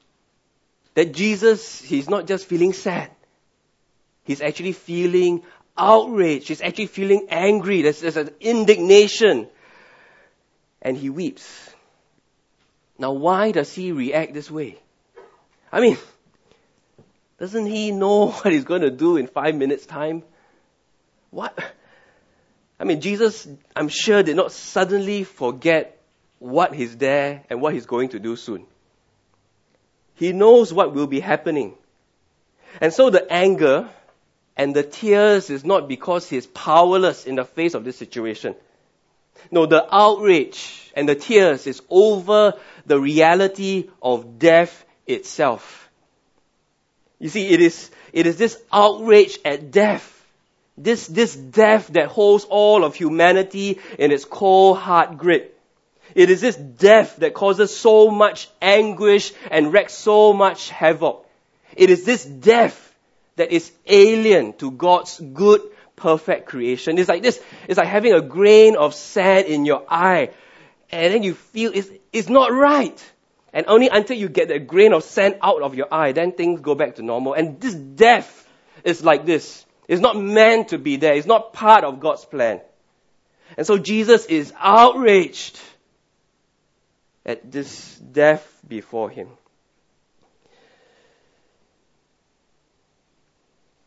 That 0.94 1.12
Jesus, 1.12 1.80
he's 1.80 2.08
not 2.08 2.28
just 2.28 2.46
feeling 2.46 2.72
sad. 2.72 3.10
He's 4.22 4.40
actually 4.40 4.74
feeling 4.74 5.42
outrage. 5.76 6.46
He's 6.46 6.62
actually 6.62 6.86
feeling 6.86 7.26
angry. 7.30 7.82
There's, 7.82 8.00
there's 8.00 8.16
an 8.16 8.30
indignation. 8.38 9.48
And 10.80 10.96
he 10.96 11.10
weeps. 11.10 11.68
Now, 12.98 13.12
why 13.12 13.52
does 13.52 13.72
he 13.72 13.92
react 13.92 14.34
this 14.34 14.50
way? 14.50 14.78
I 15.70 15.80
mean, 15.80 15.96
doesn't 17.38 17.66
he 17.66 17.92
know 17.92 18.30
what 18.30 18.52
he's 18.52 18.64
going 18.64 18.82
to 18.82 18.90
do 18.90 19.16
in 19.16 19.26
five 19.26 19.54
minutes' 19.54 19.86
time? 19.86 20.24
What? 21.30 21.56
I 22.80 22.84
mean, 22.84 23.00
Jesus, 23.00 23.46
I'm 23.74 23.88
sure, 23.88 24.22
did 24.22 24.36
not 24.36 24.52
suddenly 24.52 25.24
forget 25.24 26.00
what 26.38 26.74
he's 26.74 26.96
there 26.96 27.44
and 27.50 27.60
what 27.60 27.74
he's 27.74 27.86
going 27.86 28.10
to 28.10 28.18
do 28.18 28.36
soon. 28.36 28.66
He 30.14 30.32
knows 30.32 30.72
what 30.72 30.94
will 30.94 31.06
be 31.06 31.20
happening. 31.20 31.74
And 32.80 32.92
so 32.92 33.10
the 33.10 33.30
anger 33.32 33.88
and 34.56 34.74
the 34.74 34.82
tears 34.82 35.50
is 35.50 35.64
not 35.64 35.88
because 35.88 36.28
he's 36.28 36.46
powerless 36.46 37.24
in 37.24 37.36
the 37.36 37.44
face 37.44 37.74
of 37.74 37.84
this 37.84 37.96
situation. 37.96 38.54
No, 39.50 39.66
the 39.66 39.86
outrage 39.94 40.92
and 40.94 41.08
the 41.08 41.14
tears 41.14 41.66
is 41.66 41.82
over 41.88 42.54
the 42.86 43.00
reality 43.00 43.88
of 44.02 44.38
death 44.38 44.84
itself. 45.06 45.88
You 47.18 47.28
see, 47.28 47.48
it 47.48 47.60
is, 47.60 47.90
it 48.12 48.26
is 48.26 48.36
this 48.36 48.60
outrage 48.72 49.38
at 49.44 49.70
death. 49.70 50.14
This, 50.76 51.08
this 51.08 51.34
death 51.34 51.88
that 51.88 52.06
holds 52.06 52.44
all 52.44 52.84
of 52.84 52.94
humanity 52.94 53.80
in 53.98 54.12
its 54.12 54.24
cold, 54.24 54.78
hard 54.78 55.18
grip. 55.18 55.58
It 56.14 56.30
is 56.30 56.40
this 56.40 56.56
death 56.56 57.16
that 57.16 57.34
causes 57.34 57.76
so 57.76 58.10
much 58.10 58.48
anguish 58.62 59.32
and 59.50 59.72
wreaks 59.72 59.94
so 59.94 60.32
much 60.32 60.70
havoc. 60.70 61.26
It 61.76 61.90
is 61.90 62.04
this 62.04 62.24
death 62.24 62.94
that 63.36 63.52
is 63.52 63.70
alien 63.86 64.52
to 64.54 64.70
God's 64.70 65.20
good, 65.20 65.62
perfect 65.98 66.46
creation. 66.46 66.96
It's 66.98 67.08
like 67.08 67.22
this, 67.22 67.40
it's 67.68 67.76
like 67.76 67.88
having 67.88 68.14
a 68.14 68.22
grain 68.22 68.76
of 68.76 68.94
sand 68.94 69.46
in 69.46 69.66
your 69.66 69.84
eye, 69.88 70.30
and 70.90 71.12
then 71.12 71.22
you 71.22 71.34
feel 71.34 71.72
it's, 71.74 71.90
it's 72.12 72.28
not 72.28 72.52
right. 72.52 73.12
And 73.52 73.66
only 73.66 73.88
until 73.88 74.16
you 74.16 74.28
get 74.28 74.48
that 74.48 74.66
grain 74.66 74.92
of 74.92 75.02
sand 75.04 75.36
out 75.42 75.62
of 75.62 75.74
your 75.74 75.92
eye, 75.92 76.12
then 76.12 76.32
things 76.32 76.60
go 76.60 76.74
back 76.74 76.96
to 76.96 77.02
normal. 77.02 77.34
And 77.34 77.60
this 77.60 77.74
death 77.74 78.46
is 78.84 79.02
like 79.02 79.26
this. 79.26 79.64
It's 79.88 80.02
not 80.02 80.16
meant 80.16 80.68
to 80.68 80.78
be 80.78 80.96
there. 80.96 81.14
It's 81.14 81.26
not 81.26 81.54
part 81.54 81.82
of 81.82 81.98
God's 81.98 82.24
plan. 82.24 82.60
And 83.56 83.66
so 83.66 83.78
Jesus 83.78 84.26
is 84.26 84.52
outraged 84.58 85.58
at 87.24 87.50
this 87.50 87.96
death 87.96 88.46
before 88.66 89.08
him. 89.08 89.28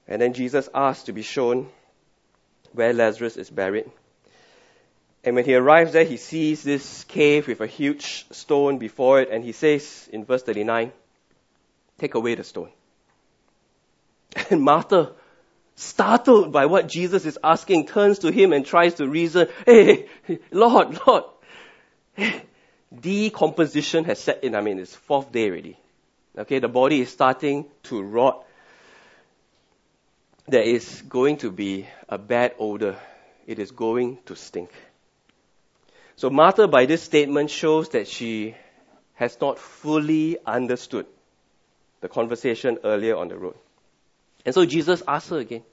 And 0.07 0.21
then 0.21 0.33
Jesus 0.33 0.67
asked 0.73 1.05
to 1.05 1.13
be 1.13 1.21
shown 1.21 1.69
where 2.73 2.93
Lazarus 2.93 3.37
is 3.37 3.49
buried. 3.49 3.89
And 5.23 5.35
when 5.35 5.45
he 5.45 5.53
arrives 5.55 5.93
there, 5.93 6.03
he 6.03 6.17
sees 6.17 6.63
this 6.63 7.03
cave 7.03 7.47
with 7.47 7.61
a 7.61 7.67
huge 7.67 8.25
stone 8.31 8.79
before 8.79 9.21
it, 9.21 9.29
and 9.29 9.43
he 9.43 9.51
says 9.51 10.09
in 10.11 10.25
verse 10.25 10.41
39, 10.43 10.91
Take 11.99 12.15
away 12.15 12.35
the 12.35 12.43
stone. 12.43 12.69
And 14.49 14.61
Martha, 14.61 15.11
startled 15.75 16.51
by 16.51 16.65
what 16.65 16.87
Jesus 16.87 17.25
is 17.25 17.37
asking, 17.43 17.87
turns 17.87 18.19
to 18.19 18.31
him 18.31 18.53
and 18.53 18.65
tries 18.65 18.95
to 18.95 19.07
reason, 19.07 19.47
Hey, 19.65 20.07
Lord, 20.51 20.99
Lord, 21.05 21.23
decomposition 22.99 24.05
has 24.05 24.19
set 24.19 24.43
in. 24.43 24.55
I 24.55 24.61
mean, 24.61 24.79
it's 24.79 24.95
fourth 24.95 25.31
day 25.31 25.49
already. 25.49 25.77
Okay, 26.37 26.59
the 26.59 26.69
body 26.69 27.01
is 27.01 27.09
starting 27.09 27.65
to 27.83 28.01
rot 28.01 28.45
there 30.47 30.63
is 30.63 31.01
going 31.03 31.37
to 31.37 31.51
be 31.51 31.87
a 32.09 32.17
bad 32.17 32.55
odor. 32.59 32.97
It 33.47 33.59
is 33.59 33.71
going 33.71 34.19
to 34.25 34.35
stink. 34.35 34.69
So 36.15 36.29
Martha, 36.29 36.67
by 36.67 36.85
this 36.85 37.01
statement, 37.01 37.49
shows 37.49 37.89
that 37.89 38.07
she 38.07 38.55
has 39.15 39.39
not 39.39 39.59
fully 39.59 40.37
understood 40.45 41.05
the 42.01 42.09
conversation 42.09 42.79
earlier 42.83 43.15
on 43.15 43.27
the 43.27 43.37
road. 43.37 43.55
And 44.45 44.53
so 44.53 44.65
Jesus 44.65 45.03
asks 45.07 45.29
her 45.29 45.37
again, 45.37 45.63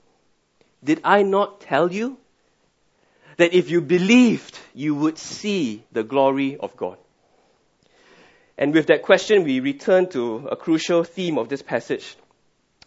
Did 0.85 1.01
I 1.05 1.23
not 1.23 1.61
tell 1.61 1.93
you 1.93 2.19
that 3.37 3.55
if 3.55 3.71
you 3.71 3.81
believed, 3.81 4.59
you 4.75 4.95
would 4.95 5.19
see 5.19 5.85
the 5.93 6.03
glory 6.03 6.57
of 6.57 6.77
God? 6.77 6.99
And 8.59 8.75
with 8.75 8.87
that 8.89 9.03
question, 9.03 9.45
we 9.45 9.61
return 9.61 10.09
to 10.11 10.49
a 10.51 10.57
crucial 10.57 11.05
theme 11.05 11.39
of 11.39 11.49
this 11.49 11.63
passage. 11.63 12.17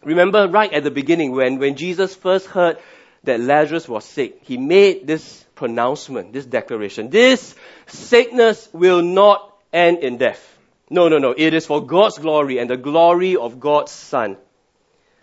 Remember 0.04 0.48
right 0.48 0.72
at 0.74 0.84
the 0.84 0.92
beginning 0.92 1.32
when, 1.32 1.60
when 1.60 1.76
Jesus 1.76 2.16
first 2.16 2.48
heard 2.48 2.78
that 3.24 3.40
Lazarus 3.40 3.88
was 3.88 4.04
sick, 4.04 4.40
he 4.44 4.58
made 4.58 5.06
this 5.06 5.46
pronouncement, 5.56 6.34
this 6.34 6.46
declaration. 6.46 7.10
This 7.10 7.56
sickness 7.86 8.68
will 8.74 9.02
not 9.02 9.56
end 9.72 10.00
in 10.00 10.18
death. 10.18 10.48
No, 10.90 11.08
no, 11.08 11.20
no. 11.20 11.34
It 11.38 11.54
is 11.54 11.66
for 11.66 11.86
God's 11.86 12.18
glory 12.18 12.58
and 12.58 12.70
the 12.70 12.78
glory 12.78 13.36
of 13.36 13.60
God's 13.60 13.92
Son. 13.92 14.38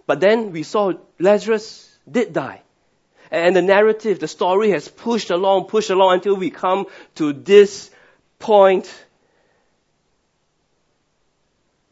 But 0.07 0.21
then 0.21 0.53
we 0.53 0.63
saw 0.63 0.93
Lazarus 1.19 1.99
did 2.11 2.33
die. 2.33 2.63
And 3.31 3.55
the 3.55 3.63
narrative, 3.63 4.21
the 4.21 4.29
story 4.29 4.71
has 4.71 4.89
pushed 4.89 5.31
along, 5.31 5.65
pushed 5.65 5.91
along 5.91 6.15
until 6.15 6.37
we 6.37 6.51
come 6.51 6.87
to 7.17 7.33
this 7.33 7.91
point 8.39 8.91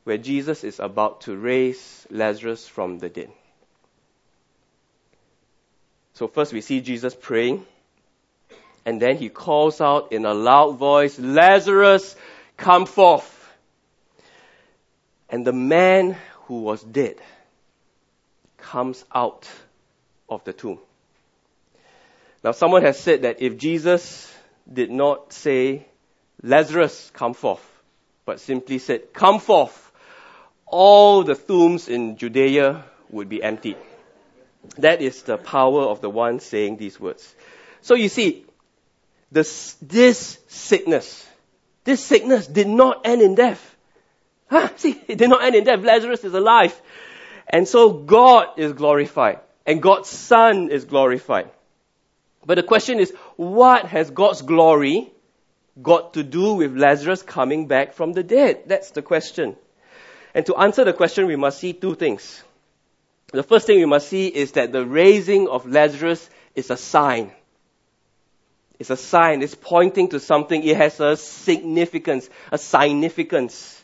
where 0.07 0.19
Jesus 0.19 0.63
is 0.63 0.79
about 0.79 1.23
to 1.23 1.37
raise 1.37 2.07
Lazarus 2.13 2.69
from 2.69 3.01
the 3.01 3.09
dead. 3.09 3.29
So 6.15 6.29
first 6.29 6.53
we 6.53 6.61
see 6.61 6.81
Jesus 6.81 7.13
praying, 7.13 7.67
and 8.85 9.03
then 9.03 9.17
he 9.17 9.29
calls 9.29 9.81
out 9.81 10.13
in 10.13 10.25
a 10.25 10.33
loud 10.33 10.79
voice, 10.79 11.19
Lazarus, 11.19 12.15
come 12.57 12.87
forth. 12.87 13.33
And 15.29 15.45
the 15.45 15.53
man 15.53 16.17
who 16.45 16.61
was 16.61 16.85
dead 16.85 17.17
comes 18.59 19.05
out 19.13 19.51
of 20.29 20.45
the 20.45 20.53
tomb. 20.53 20.79
Now 22.45 22.53
someone 22.53 22.83
has 22.83 22.97
said 23.01 23.23
that 23.23 23.43
if 23.43 23.59
Jesus 23.59 24.33
did 24.73 24.93
not 24.93 25.33
say, 25.33 25.85
Lazarus, 26.45 27.11
come 27.13 27.35
forth, 27.35 27.67
but 28.25 28.39
simply 28.39 28.79
said, 28.79 29.13
come 29.13 29.41
forth, 29.41 29.86
all 30.67 31.23
the 31.23 31.35
tombs 31.35 31.89
in 31.89 32.17
Judea 32.17 32.85
would 33.11 33.29
be 33.29 33.43
emptied. 33.43 33.77
That 34.79 35.01
is 35.01 35.23
the 35.23 35.39
power 35.39 35.83
of 35.83 36.01
the 36.01 36.11
one 36.11 36.41
saying 36.41 36.77
these 36.77 36.99
words. 36.99 37.35
So 37.83 37.95
you 37.95 38.09
see, 38.09 38.45
this, 39.31 39.77
this 39.81 40.39
sickness, 40.49 41.27
this 41.85 42.05
sickness 42.05 42.47
did 42.47 42.69
not 42.69 43.07
end 43.07 43.23
in 43.23 43.35
death. 43.35 43.77
Huh? 44.49 44.69
See, 44.77 45.01
it 45.09 45.19
did 45.19 45.31
not 45.31 45.43
end 45.43 45.55
in 45.55 45.65
death. 45.65 45.81
Lazarus 45.81 46.25
is 46.25 46.35
alive. 46.35 46.79
And 47.49 47.69
so 47.69 47.93
God 47.93 48.59
is 48.59 48.73
glorified. 48.73 49.41
And 49.65 49.81
God's 49.83 50.09
Son 50.09 50.71
is 50.71 50.85
glorified. 50.85 51.51
But 52.45 52.57
the 52.57 52.63
question 52.63 53.01
is, 53.01 53.13
what 53.37 53.87
has 53.87 54.11
God's 54.11 54.43
glory 54.43 55.13
got 55.81 56.15
to 56.15 56.23
do 56.23 56.55
with 56.55 56.77
Lazarus 56.77 57.23
coming 57.23 57.67
back 57.67 57.95
from 57.95 58.13
the 58.13 58.23
dead? 58.23 58.63
That's 58.67 58.91
the 58.93 59.03
question. 59.03 59.57
And 60.37 60.45
to 60.45 60.57
answer 60.57 60.85
the 60.85 60.93
question, 60.93 61.25
we 61.27 61.37
must 61.37 61.59
see 61.59 61.73
two 61.73 61.95
things. 61.95 62.43
The 63.33 63.43
first 63.43 63.67
thing 63.67 63.79
we 63.79 63.87
must 63.87 64.07
see 64.07 64.27
is 64.27 64.53
that 64.53 64.71
the 64.71 64.85
raising 64.85 65.49
of 65.49 65.67
Lazarus 65.67 66.29
is 66.55 66.69
a 66.69 66.77
sign. 66.77 67.33
It's 68.79 68.91
a 68.91 68.99
sign. 68.99 69.41
It's 69.41 69.55
pointing 69.55 70.11
to 70.11 70.21
something. 70.21 70.63
It 70.63 70.77
has 70.77 71.01
a 71.01 71.17
significance, 71.17 72.29
a 72.53 72.59
significance. 72.59 73.83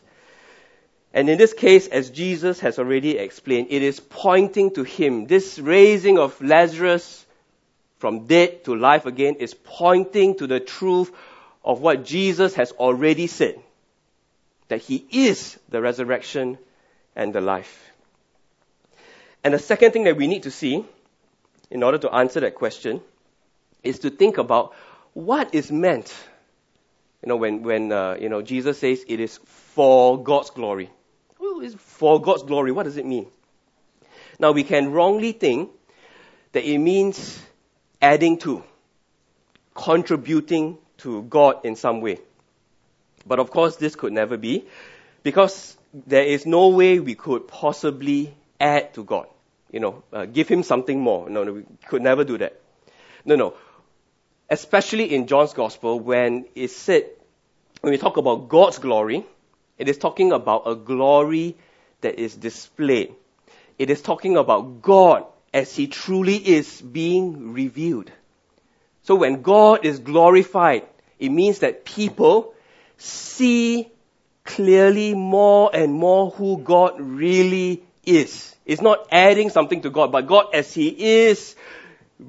And 1.11 1.27
in 1.27 1.39
this 1.39 1.53
case, 1.53 1.87
as 1.87 2.11
Jesus 2.11 2.59
has 2.59 2.77
already 2.77 3.17
explained, 3.17 3.69
it 3.71 3.81
is 3.81 3.99
pointing 3.99 4.75
to 4.75 4.83
Him. 4.83 5.25
This 5.25 5.57
raising 5.57 6.19
of 6.19 6.39
Lazarus 6.39 7.25
from 7.97 8.27
dead 8.27 8.63
to 8.65 8.75
life 8.75 9.07
again 9.07 9.37
is 9.39 9.55
pointing 9.55 10.37
to 10.37 10.45
the 10.45 10.59
truth 10.59 11.11
of 11.65 11.81
what 11.81 12.05
Jesus 12.05 12.53
has 12.53 12.71
already 12.73 13.25
said 13.25 13.55
that 14.73 14.81
He 14.81 15.05
is 15.11 15.59
the 15.69 15.79
resurrection 15.79 16.57
and 17.15 17.31
the 17.31 17.41
life. 17.41 17.91
And 19.43 19.53
the 19.53 19.59
second 19.59 19.91
thing 19.91 20.05
that 20.05 20.17
we 20.17 20.25
need 20.25 20.43
to 20.43 20.51
see 20.51 20.83
in 21.69 21.83
order 21.83 21.99
to 21.99 22.11
answer 22.11 22.39
that 22.39 22.55
question 22.55 22.99
is 23.83 23.99
to 23.99 24.09
think 24.09 24.39
about 24.39 24.73
what 25.13 25.53
is 25.53 25.71
meant. 25.71 26.11
You 27.21 27.29
know, 27.29 27.35
when, 27.35 27.61
when 27.61 27.91
uh, 27.91 28.17
you 28.19 28.29
know, 28.29 28.41
Jesus 28.41 28.79
says 28.79 29.05
it 29.07 29.19
is 29.19 29.37
for 29.75 30.23
God's 30.23 30.49
glory. 30.49 30.89
Well, 31.37 31.61
it's 31.61 31.75
for 31.75 32.19
God's 32.19 32.41
glory. 32.41 32.71
What 32.71 32.83
does 32.83 32.97
it 32.97 33.05
mean? 33.05 33.27
Now 34.39 34.53
we 34.53 34.63
can 34.63 34.91
wrongly 34.91 35.33
think 35.33 35.69
that 36.53 36.67
it 36.67 36.79
means 36.79 37.39
adding 38.01 38.39
to, 38.39 38.63
contributing 39.75 40.79
to 40.97 41.21
God 41.21 41.63
in 41.63 41.75
some 41.75 42.01
way. 42.01 42.17
But 43.25 43.39
of 43.39 43.51
course 43.51 43.75
this 43.77 43.95
could 43.95 44.13
never 44.13 44.37
be 44.37 44.65
because 45.23 45.77
there 45.93 46.23
is 46.23 46.45
no 46.45 46.69
way 46.69 46.99
we 46.99 47.15
could 47.15 47.47
possibly 47.47 48.33
add 48.59 48.93
to 48.95 49.03
God. 49.03 49.27
You 49.71 49.79
know, 49.79 50.03
uh, 50.11 50.25
give 50.25 50.47
him 50.47 50.63
something 50.63 50.99
more. 50.99 51.29
No, 51.29 51.43
no, 51.43 51.53
we 51.53 51.63
could 51.87 52.01
never 52.01 52.23
do 52.23 52.37
that. 52.37 52.59
No, 53.25 53.35
no. 53.35 53.55
Especially 54.49 55.13
in 55.13 55.27
John's 55.27 55.53
Gospel, 55.53 55.99
when 55.99 56.45
it 56.53 56.69
said, 56.69 57.09
when 57.81 57.91
we 57.91 57.97
talk 57.97 58.17
about 58.17 58.49
God's 58.49 58.77
glory, 58.77 59.25
it 59.77 59.89
is 59.89 59.97
talking 59.97 60.31
about 60.31 60.63
a 60.67 60.75
glory 60.75 61.55
that 62.01 62.19
is 62.19 62.35
displayed. 62.35 63.15
It 63.79 63.89
is 63.89 64.01
talking 64.01 64.37
about 64.37 64.81
God 64.81 65.25
as 65.53 65.75
He 65.75 65.87
truly 65.87 66.35
is 66.35 66.81
being 66.81 67.53
revealed. 67.53 68.11
So 69.03 69.15
when 69.15 69.41
God 69.41 69.85
is 69.85 69.99
glorified, 69.99 70.83
it 71.19 71.29
means 71.29 71.59
that 71.59 71.85
people 71.85 72.53
see 73.03 73.91
clearly 74.43 75.13
more 75.13 75.69
and 75.73 75.93
more 75.93 76.31
who 76.31 76.57
God 76.57 76.99
really 76.99 77.83
is. 78.05 78.55
It's 78.65 78.81
not 78.81 79.07
adding 79.11 79.49
something 79.49 79.81
to 79.81 79.89
God, 79.89 80.11
but 80.11 80.27
God 80.27 80.47
as 80.53 80.73
He 80.73 80.87
is 80.87 81.55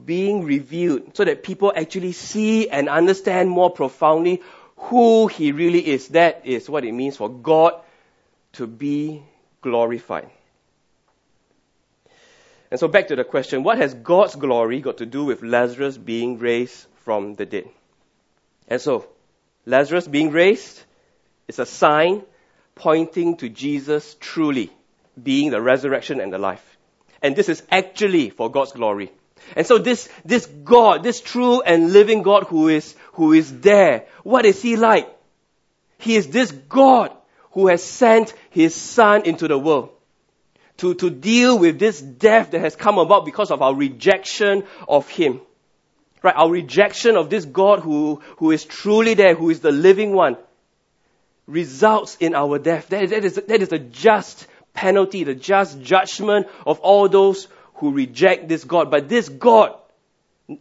being 0.04 0.44
revealed 0.44 1.16
so 1.16 1.24
that 1.24 1.42
people 1.42 1.72
actually 1.74 2.12
see 2.12 2.68
and 2.68 2.88
understand 2.88 3.50
more 3.50 3.70
profoundly 3.70 4.42
who 4.76 5.28
He 5.28 5.52
really 5.52 5.86
is. 5.86 6.08
That 6.08 6.42
is 6.44 6.68
what 6.68 6.84
it 6.84 6.92
means 6.92 7.16
for 7.16 7.28
God 7.28 7.74
to 8.54 8.66
be 8.66 9.22
glorified. 9.60 10.30
And 12.70 12.80
so 12.80 12.88
back 12.88 13.08
to 13.08 13.16
the 13.16 13.22
question, 13.22 13.62
what 13.62 13.78
has 13.78 13.94
God's 13.94 14.34
glory 14.34 14.80
got 14.80 14.98
to 14.98 15.06
do 15.06 15.24
with 15.24 15.42
Lazarus 15.42 15.96
being 15.96 16.38
raised 16.38 16.86
from 17.04 17.34
the 17.36 17.46
dead? 17.46 17.68
And 18.66 18.80
so, 18.80 19.06
Lazarus 19.66 20.06
being 20.06 20.30
raised 20.30 20.82
is 21.48 21.58
a 21.58 21.66
sign 21.66 22.22
pointing 22.74 23.36
to 23.38 23.48
Jesus 23.48 24.16
truly 24.20 24.70
being 25.20 25.50
the 25.50 25.60
resurrection 25.60 26.20
and 26.20 26.32
the 26.32 26.38
life. 26.38 26.76
And 27.22 27.36
this 27.36 27.48
is 27.48 27.62
actually 27.70 28.30
for 28.30 28.50
God's 28.50 28.72
glory. 28.72 29.10
And 29.56 29.66
so 29.66 29.78
this, 29.78 30.08
this 30.24 30.46
God, 30.46 31.02
this 31.02 31.20
true 31.20 31.60
and 31.60 31.92
living 31.92 32.22
God 32.22 32.44
who 32.44 32.68
is, 32.68 32.94
who 33.12 33.32
is 33.32 33.60
there, 33.60 34.06
what 34.22 34.44
is 34.44 34.60
He 34.60 34.76
like? 34.76 35.08
He 35.98 36.16
is 36.16 36.28
this 36.28 36.50
God 36.50 37.12
who 37.52 37.68
has 37.68 37.82
sent 37.82 38.34
His 38.50 38.74
Son 38.74 39.22
into 39.24 39.48
the 39.48 39.58
world 39.58 39.90
to, 40.78 40.94
to 40.94 41.10
deal 41.10 41.58
with 41.58 41.78
this 41.78 42.00
death 42.00 42.50
that 42.50 42.60
has 42.60 42.76
come 42.76 42.98
about 42.98 43.24
because 43.24 43.50
of 43.50 43.62
our 43.62 43.74
rejection 43.74 44.64
of 44.88 45.08
Him. 45.08 45.40
Right? 46.24 46.34
Our 46.34 46.50
rejection 46.50 47.18
of 47.18 47.28
this 47.28 47.44
God 47.44 47.80
who, 47.80 48.22
who 48.38 48.50
is 48.50 48.64
truly 48.64 49.12
there, 49.12 49.34
who 49.34 49.50
is 49.50 49.60
the 49.60 49.70
living 49.70 50.14
one, 50.14 50.38
results 51.46 52.16
in 52.18 52.34
our 52.34 52.58
death. 52.58 52.88
That, 52.88 53.10
that, 53.10 53.26
is, 53.26 53.34
that 53.34 53.60
is 53.60 53.72
a 53.72 53.78
just 53.78 54.46
penalty, 54.72 55.24
the 55.24 55.34
just 55.34 55.82
judgment 55.82 56.46
of 56.66 56.80
all 56.80 57.10
those 57.10 57.46
who 57.74 57.92
reject 57.92 58.48
this 58.48 58.64
God. 58.64 58.90
But 58.90 59.10
this 59.10 59.28
God 59.28 59.74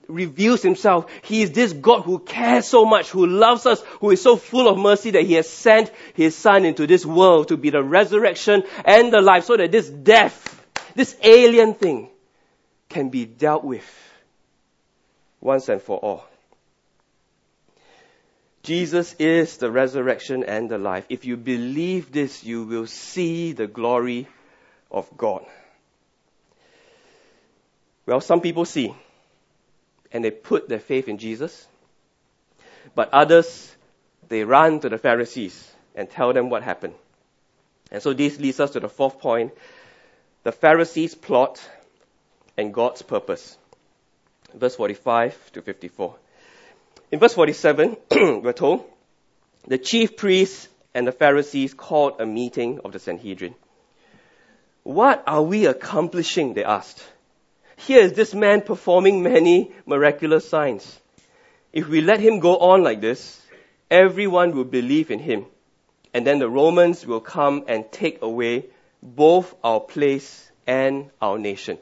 reveals 0.10 0.62
himself. 0.62 1.10
He 1.23 1.43
is 1.43 1.54
this 1.54 1.71
God 1.71 2.02
who 2.02 2.19
cares 2.19 2.65
so 2.65 2.84
much, 2.84 3.10
who 3.10 3.26
loves 3.26 3.65
us, 3.65 3.82
who 4.02 4.12
is 4.12 4.21
so 4.21 4.36
full 4.36 4.67
of 4.67 4.78
mercy 4.78 5.12
that 5.12 5.23
he 5.23 5.36
has 5.36 5.47
sent 5.47 5.93
his 6.13 6.36
son 6.36 6.65
into 6.65 6.88
this 6.88 7.06
world 7.06 7.47
to 7.47 7.56
be 7.56 7.69
the 7.69 7.82
resurrection 7.82 8.63
and 8.84 9.13
the 9.13 9.21
life 9.21 9.45
so 9.45 9.56
that 9.56 9.71
this 9.71 9.89
death, 9.89 10.62
this 10.93 11.15
alien 11.23 11.73
thing 11.73 12.10
can 12.89 13.08
be 13.08 13.26
dealt 13.26 13.63
with 13.63 13.86
once 15.43 15.69
and 15.69 15.82
for 15.82 15.97
all. 15.97 16.25
Jesus 18.63 19.13
is 19.19 19.58
the 19.58 19.69
resurrection 19.69 20.45
and 20.45 20.69
the 20.69 20.77
life. 20.77 21.06
If 21.10 21.25
you 21.25 21.36
believe 21.36 22.13
this, 22.13 22.45
you 22.45 22.63
will 22.63 22.88
see 22.88 23.51
the 23.51 23.67
glory 23.67 24.27
of 24.89 25.10
God. 25.17 25.45
Well, 28.06 28.21
some 28.21 28.39
people 28.39 28.63
see 28.63 28.95
and 30.13 30.23
they 30.23 30.32
put 30.32 30.69
their 30.69 30.79
faith 30.79 31.10
in 31.10 31.17
Jesus, 31.17 31.67
but 32.95 33.10
others, 33.12 33.75
they 34.29 34.43
run 34.43 34.79
to 34.79 34.89
the 34.89 34.97
Pharisees 34.97 35.71
and 35.95 36.10
tell 36.10 36.32
them 36.32 36.49
what 36.49 36.63
happened. 36.63 36.93
And 37.91 38.01
so 38.01 38.13
this 38.13 38.39
leads 38.39 38.60
us 38.60 38.71
to 38.71 38.79
the 38.79 38.89
fourth 38.89 39.19
point 39.19 39.51
the 40.43 40.51
Pharisees' 40.51 41.15
plot 41.15 41.62
and 42.58 42.73
God's 42.73 43.01
purpose. 43.01 43.58
Verse 44.53 44.75
45 44.75 45.51
to 45.53 45.61
54. 45.61 46.15
In 47.11 47.19
verse 47.19 47.33
47, 47.33 47.97
we're 48.11 48.53
told, 48.53 48.85
the 49.67 49.77
chief 49.77 50.17
priests 50.17 50.67
and 50.93 51.07
the 51.07 51.11
Pharisees 51.11 51.73
called 51.73 52.19
a 52.19 52.25
meeting 52.25 52.79
of 52.83 52.91
the 52.91 52.99
Sanhedrin. 52.99 53.55
What 54.83 55.23
are 55.25 55.41
we 55.41 55.65
accomplishing? 55.65 56.53
They 56.53 56.63
asked. 56.63 57.03
Here 57.77 58.01
is 58.01 58.13
this 58.13 58.33
man 58.33 58.61
performing 58.61 59.23
many 59.23 59.71
miraculous 59.85 60.47
signs. 60.47 60.99
If 61.71 61.87
we 61.87 62.01
let 62.01 62.19
him 62.19 62.39
go 62.39 62.57
on 62.57 62.83
like 62.83 63.01
this, 63.01 63.41
everyone 63.89 64.55
will 64.55 64.65
believe 64.65 65.09
in 65.09 65.19
him. 65.19 65.45
And 66.13 66.27
then 66.27 66.39
the 66.39 66.49
Romans 66.49 67.05
will 67.05 67.21
come 67.21 67.65
and 67.67 67.91
take 67.91 68.21
away 68.21 68.65
both 69.01 69.55
our 69.63 69.79
place 69.79 70.51
and 70.67 71.09
our 71.21 71.39
nation. 71.39 71.77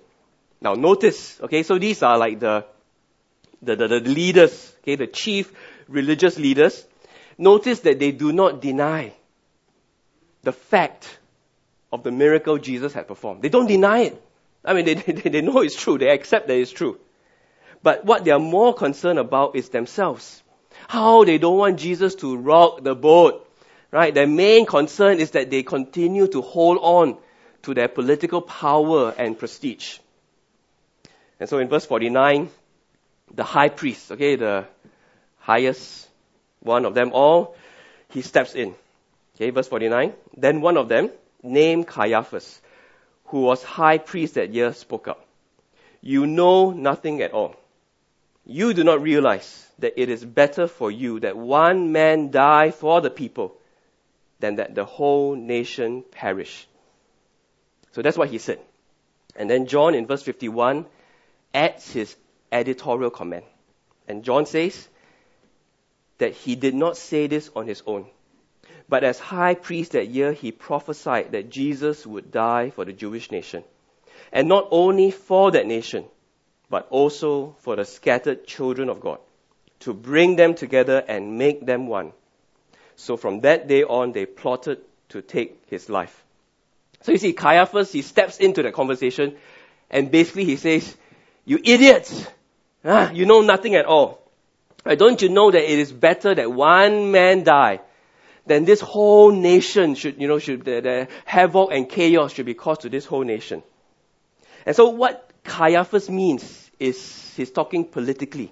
Now 0.61 0.73
notice, 0.75 1.39
okay, 1.41 1.63
so 1.63 1.79
these 1.79 2.03
are 2.03 2.17
like 2.17 2.39
the 2.39 2.65
the, 3.61 3.75
the, 3.75 3.87
the 3.87 3.99
leaders, 3.99 4.73
okay, 4.81 4.95
the 4.95 5.07
chief 5.07 5.51
religious 5.87 6.37
leaders, 6.37 6.85
notice 7.37 7.81
that 7.81 7.99
they 7.99 8.11
do 8.11 8.31
not 8.31 8.61
deny 8.61 9.13
the 10.43 10.51
fact 10.51 11.19
of 11.91 12.03
the 12.03 12.11
miracle 12.11 12.57
Jesus 12.57 12.93
had 12.93 13.07
performed. 13.07 13.41
They 13.41 13.49
don't 13.49 13.67
deny 13.67 13.99
it. 14.01 14.21
I 14.63 14.73
mean, 14.73 14.85
they, 14.85 14.93
they, 14.95 15.29
they 15.29 15.41
know 15.41 15.61
it's 15.61 15.75
true. 15.75 15.97
They 15.97 16.09
accept 16.09 16.47
that 16.47 16.57
it's 16.57 16.71
true. 16.71 16.99
But 17.83 18.05
what 18.05 18.23
they 18.23 18.31
are 18.31 18.39
more 18.39 18.73
concerned 18.73 19.19
about 19.19 19.55
is 19.55 19.69
themselves. 19.69 20.41
How 20.87 21.23
they 21.23 21.37
don't 21.37 21.57
want 21.57 21.79
Jesus 21.79 22.15
to 22.15 22.37
rock 22.37 22.83
the 22.83 22.95
boat. 22.95 23.47
Right? 23.91 24.13
Their 24.13 24.27
main 24.27 24.65
concern 24.65 25.19
is 25.19 25.31
that 25.31 25.49
they 25.51 25.63
continue 25.63 26.27
to 26.27 26.41
hold 26.41 26.77
on 26.81 27.17
to 27.63 27.73
their 27.73 27.89
political 27.89 28.41
power 28.41 29.13
and 29.17 29.37
prestige. 29.37 29.99
And 31.41 31.49
so 31.49 31.57
in 31.57 31.69
verse 31.69 31.87
49, 31.87 32.51
the 33.33 33.43
high 33.43 33.69
priest, 33.69 34.11
okay, 34.11 34.35
the 34.35 34.67
highest 35.39 36.07
one 36.59 36.85
of 36.85 36.93
them 36.93 37.13
all, 37.13 37.55
he 38.09 38.21
steps 38.21 38.53
in. 38.53 38.75
Okay, 39.35 39.49
verse 39.49 39.67
49. 39.67 40.13
Then 40.37 40.61
one 40.61 40.77
of 40.77 40.87
them, 40.87 41.09
named 41.41 41.87
Caiaphas, 41.87 42.61
who 43.25 43.41
was 43.41 43.63
high 43.63 43.97
priest 43.97 44.35
that 44.35 44.53
year, 44.53 44.71
spoke 44.71 45.07
up. 45.07 45.25
You 45.99 46.27
know 46.27 46.69
nothing 46.69 47.23
at 47.23 47.31
all. 47.31 47.55
You 48.45 48.75
do 48.75 48.83
not 48.83 49.01
realize 49.01 49.65
that 49.79 49.99
it 49.99 50.09
is 50.09 50.23
better 50.23 50.67
for 50.67 50.91
you 50.91 51.21
that 51.21 51.35
one 51.35 51.91
man 51.91 52.29
die 52.29 52.69
for 52.69 53.01
the 53.01 53.09
people 53.09 53.55
than 54.39 54.57
that 54.57 54.75
the 54.75 54.85
whole 54.85 55.33
nation 55.33 56.03
perish. 56.11 56.67
So 57.93 58.03
that's 58.03 58.17
what 58.17 58.29
he 58.29 58.37
said. 58.37 58.59
And 59.35 59.49
then 59.49 59.65
John 59.65 59.95
in 59.95 60.05
verse 60.05 60.21
51 60.21 60.85
adds 61.53 61.91
his 61.91 62.15
editorial 62.51 63.09
comment. 63.09 63.45
And 64.07 64.23
John 64.23 64.45
says 64.45 64.87
that 66.17 66.33
he 66.33 66.55
did 66.55 66.75
not 66.75 66.97
say 66.97 67.27
this 67.27 67.49
on 67.55 67.67
his 67.67 67.81
own. 67.85 68.05
But 68.89 69.03
as 69.03 69.19
high 69.19 69.55
priest 69.55 69.93
that 69.93 70.07
year, 70.09 70.33
he 70.33 70.51
prophesied 70.51 71.31
that 71.31 71.49
Jesus 71.49 72.05
would 72.05 72.31
die 72.31 72.71
for 72.71 72.83
the 72.83 72.93
Jewish 72.93 73.31
nation. 73.31 73.63
And 74.31 74.47
not 74.47 74.67
only 74.71 75.11
for 75.11 75.51
that 75.51 75.65
nation, 75.65 76.05
but 76.69 76.87
also 76.89 77.55
for 77.59 77.75
the 77.75 77.85
scattered 77.85 78.45
children 78.45 78.89
of 78.89 78.99
God, 78.99 79.19
to 79.81 79.93
bring 79.93 80.35
them 80.35 80.55
together 80.55 81.03
and 81.07 81.37
make 81.37 81.65
them 81.65 81.87
one. 81.87 82.13
So 82.95 83.17
from 83.17 83.41
that 83.41 83.67
day 83.67 83.83
on, 83.83 84.11
they 84.11 84.25
plotted 84.25 84.79
to 85.09 85.21
take 85.21 85.63
his 85.67 85.89
life. 85.89 86.23
So 87.01 87.11
you 87.11 87.17
see, 87.17 87.33
Caiaphas, 87.33 87.91
he 87.91 88.01
steps 88.01 88.37
into 88.37 88.61
the 88.61 88.71
conversation 88.71 89.37
and 89.89 90.11
basically 90.11 90.45
he 90.45 90.55
says, 90.55 90.95
you 91.45 91.59
idiots! 91.63 92.25
Ah, 92.83 93.11
you 93.11 93.25
know 93.25 93.41
nothing 93.41 93.75
at 93.75 93.85
all. 93.85 94.21
Right? 94.83 94.97
Don't 94.97 95.21
you 95.21 95.29
know 95.29 95.51
that 95.51 95.71
it 95.71 95.79
is 95.79 95.91
better 95.91 96.33
that 96.33 96.51
one 96.51 97.11
man 97.11 97.43
die 97.43 97.81
than 98.45 98.65
this 98.65 98.81
whole 98.81 99.31
nation 99.31 99.95
should, 99.95 100.19
you 100.19 100.27
know, 100.27 100.39
should, 100.39 100.65
the, 100.65 100.81
the 100.81 101.07
havoc 101.25 101.71
and 101.71 101.87
chaos 101.87 102.33
should 102.33 102.45
be 102.45 102.55
caused 102.55 102.81
to 102.81 102.89
this 102.89 103.05
whole 103.05 103.23
nation. 103.23 103.61
And 104.65 104.75
so 104.75 104.89
what 104.89 105.29
Caiaphas 105.43 106.09
means 106.09 106.71
is 106.79 107.33
he's 107.35 107.51
talking 107.51 107.85
politically. 107.85 108.51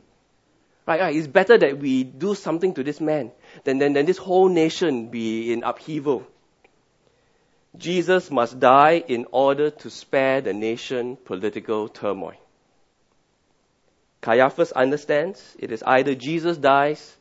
Right, 0.86 1.02
right? 1.02 1.15
It's 1.15 1.28
better 1.28 1.58
that 1.58 1.78
we 1.78 2.04
do 2.04 2.34
something 2.36 2.73
to 2.75 2.84
this 2.84 2.99
man 2.99 3.32
than, 3.63 3.78
than, 3.78 3.93
than 3.93 4.06
this 4.06 4.17
whole 4.17 4.49
nation 4.49 5.10
be 5.10 5.54
in 5.54 5.63
upheaval. 5.63 6.25
Jesus 7.78 8.32
must 8.32 8.60
die 8.60 9.04
in 9.08 9.28
order 9.32 9.69
to 9.69 9.89
spare 9.89 10.41
the 10.41 10.54
nation 10.54 11.15
political 11.15 11.88
turmoil. 11.88 12.34
Caiaphas 14.21 14.71
understands 14.71 15.55
it 15.60 15.71
is 15.71 15.84
either 15.84 16.13
Jesus 16.15 16.58
dies 16.58 17.15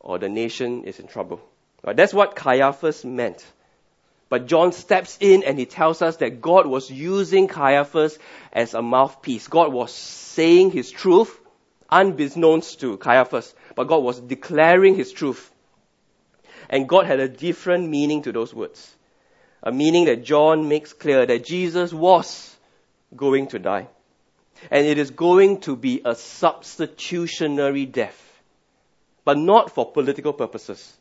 or 0.00 0.18
the 0.18 0.28
nation 0.28 0.84
is 0.84 0.98
in 0.98 1.06
trouble. 1.06 1.40
That's 1.82 2.12
what 2.12 2.36
Caiaphas 2.36 3.04
meant. 3.04 3.44
But 4.28 4.46
John 4.46 4.72
steps 4.72 5.18
in 5.20 5.42
and 5.42 5.58
he 5.58 5.66
tells 5.66 6.02
us 6.02 6.18
that 6.18 6.40
God 6.40 6.66
was 6.66 6.90
using 6.90 7.48
Caiaphas 7.48 8.18
as 8.52 8.74
a 8.74 8.82
mouthpiece. 8.82 9.48
God 9.48 9.72
was 9.72 9.92
saying 9.92 10.70
his 10.70 10.90
truth, 10.90 11.36
unbeknownst 11.90 12.80
to 12.80 12.96
Caiaphas, 12.96 13.52
but 13.74 13.88
God 13.88 14.04
was 14.04 14.20
declaring 14.20 14.94
his 14.94 15.10
truth. 15.10 15.50
And 16.68 16.88
God 16.88 17.06
had 17.06 17.18
a 17.18 17.28
different 17.28 17.88
meaning 17.88 18.22
to 18.22 18.32
those 18.32 18.54
words. 18.54 18.94
A 19.62 19.72
meaning 19.72 20.04
that 20.04 20.24
John 20.24 20.68
makes 20.68 20.92
clear 20.92 21.26
that 21.26 21.44
Jesus 21.44 21.92
was 21.92 22.56
going 23.16 23.48
to 23.48 23.58
die. 23.58 23.88
And 24.70 24.86
it 24.86 24.98
is 24.98 25.10
going 25.10 25.60
to 25.62 25.76
be 25.76 26.02
a 26.04 26.14
substitutionary 26.14 27.86
death. 27.86 28.18
But 29.24 29.38
not 29.38 29.70
for 29.70 29.90
political 29.90 30.32
purposes. 30.32 30.96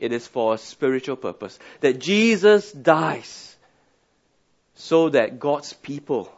It 0.00 0.12
is 0.12 0.26
for 0.26 0.54
a 0.54 0.58
spiritual 0.58 1.16
purpose. 1.16 1.58
That 1.80 1.98
Jesus 1.98 2.72
dies 2.72 3.56
so 4.74 5.10
that 5.10 5.38
God's 5.38 5.72
people 5.72 6.32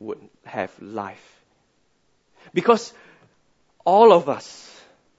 would 0.00 0.18
have 0.44 0.72
life. 0.80 1.24
Because 2.52 2.92
all 3.84 4.12
of 4.12 4.28
us, 4.28 4.64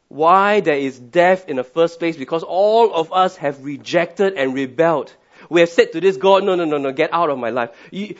why 0.08 0.60
there 0.62 0.78
is 0.78 0.98
death 1.00 1.48
in 1.48 1.58
the 1.58 1.64
first 1.64 2.00
place? 2.00 2.18
Because 2.18 2.44
all 2.44 2.94
of 2.94 3.14
us 3.14 3.38
have 3.38 3.64
rejected 3.64 4.34
and 4.34 4.54
rebelled. 4.54 5.14
We 5.50 5.62
have 5.62 5.70
said 5.70 5.94
to 5.94 6.02
this 6.02 6.18
God, 6.18 6.44
no, 6.44 6.56
no, 6.56 6.66
no, 6.66 6.78
no, 6.78 6.92
get 6.92 7.14
out 7.14 7.30
of 7.30 7.38
my 7.38 7.50
life. 7.50 7.70
You, 7.92 8.16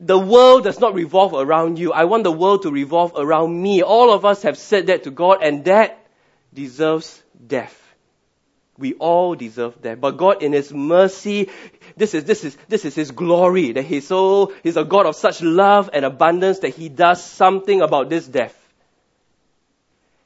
the 0.00 0.18
world 0.18 0.64
does 0.64 0.80
not 0.80 0.94
revolve 0.94 1.34
around 1.34 1.78
you. 1.78 1.92
I 1.92 2.04
want 2.04 2.24
the 2.24 2.32
world 2.32 2.62
to 2.62 2.70
revolve 2.70 3.12
around 3.16 3.60
me. 3.60 3.82
All 3.82 4.12
of 4.12 4.24
us 4.24 4.42
have 4.42 4.58
said 4.58 4.86
that 4.88 5.04
to 5.04 5.10
God, 5.10 5.42
and 5.42 5.64
that 5.64 6.06
deserves 6.52 7.22
death. 7.46 7.74
We 8.76 8.94
all 8.94 9.34
deserve 9.34 9.82
death. 9.82 10.00
But 10.00 10.18
God 10.18 10.42
in 10.42 10.52
His 10.52 10.72
mercy, 10.72 11.50
this 11.96 12.14
is, 12.14 12.24
this 12.24 12.44
is, 12.44 12.56
this 12.68 12.84
is 12.84 12.94
His 12.94 13.10
glory, 13.10 13.72
that 13.72 13.82
He's 13.82 14.06
so, 14.06 14.52
He's 14.62 14.76
a 14.76 14.84
God 14.84 15.06
of 15.06 15.16
such 15.16 15.42
love 15.42 15.90
and 15.92 16.04
abundance 16.04 16.60
that 16.60 16.70
He 16.70 16.88
does 16.88 17.22
something 17.22 17.82
about 17.82 18.08
this 18.08 18.26
death. 18.26 18.54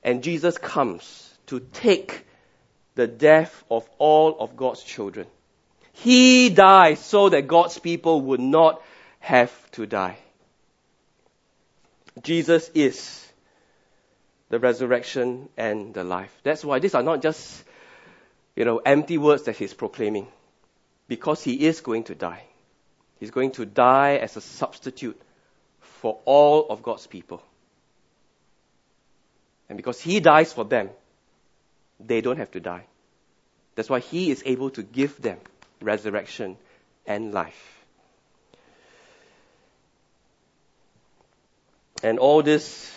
And 0.02 0.22
Jesus 0.22 0.58
comes 0.58 1.32
to 1.46 1.60
take 1.60 2.26
the 2.94 3.06
death 3.06 3.64
of 3.70 3.88
all 3.98 4.36
of 4.38 4.56
God's 4.56 4.82
children. 4.82 5.26
He 5.94 6.50
died 6.50 6.98
so 6.98 7.28
that 7.28 7.46
God's 7.46 7.78
people 7.78 8.20
would 8.22 8.40
not 8.40 8.82
have 9.22 9.70
to 9.70 9.86
die. 9.86 10.18
Jesus 12.20 12.68
is 12.74 13.24
the 14.48 14.58
resurrection 14.58 15.48
and 15.56 15.94
the 15.94 16.02
life. 16.02 16.36
That's 16.42 16.64
why 16.64 16.80
these 16.80 16.94
are 16.94 17.04
not 17.04 17.22
just, 17.22 17.64
you 18.56 18.64
know, 18.64 18.78
empty 18.78 19.18
words 19.18 19.44
that 19.44 19.56
he's 19.56 19.72
proclaiming. 19.72 20.26
Because 21.06 21.42
he 21.42 21.66
is 21.66 21.80
going 21.80 22.04
to 22.04 22.16
die. 22.16 22.42
He's 23.20 23.30
going 23.30 23.52
to 23.52 23.64
die 23.64 24.16
as 24.16 24.36
a 24.36 24.40
substitute 24.40 25.20
for 25.80 26.18
all 26.24 26.66
of 26.68 26.82
God's 26.82 27.06
people. 27.06 27.42
And 29.68 29.76
because 29.76 30.00
he 30.00 30.18
dies 30.18 30.52
for 30.52 30.64
them, 30.64 30.90
they 32.00 32.20
don't 32.20 32.38
have 32.38 32.50
to 32.50 32.60
die. 32.60 32.86
That's 33.76 33.88
why 33.88 34.00
he 34.00 34.32
is 34.32 34.42
able 34.44 34.70
to 34.70 34.82
give 34.82 35.22
them 35.22 35.38
resurrection 35.80 36.56
and 37.06 37.32
life. 37.32 37.81
And 42.02 42.18
all 42.18 42.42
this 42.42 42.92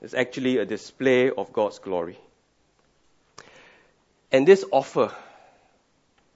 is 0.00 0.14
actually 0.14 0.58
a 0.58 0.64
display 0.64 1.30
of 1.30 1.52
God's 1.52 1.78
glory. 1.78 2.18
And 4.32 4.46
this 4.46 4.64
offer 4.72 5.12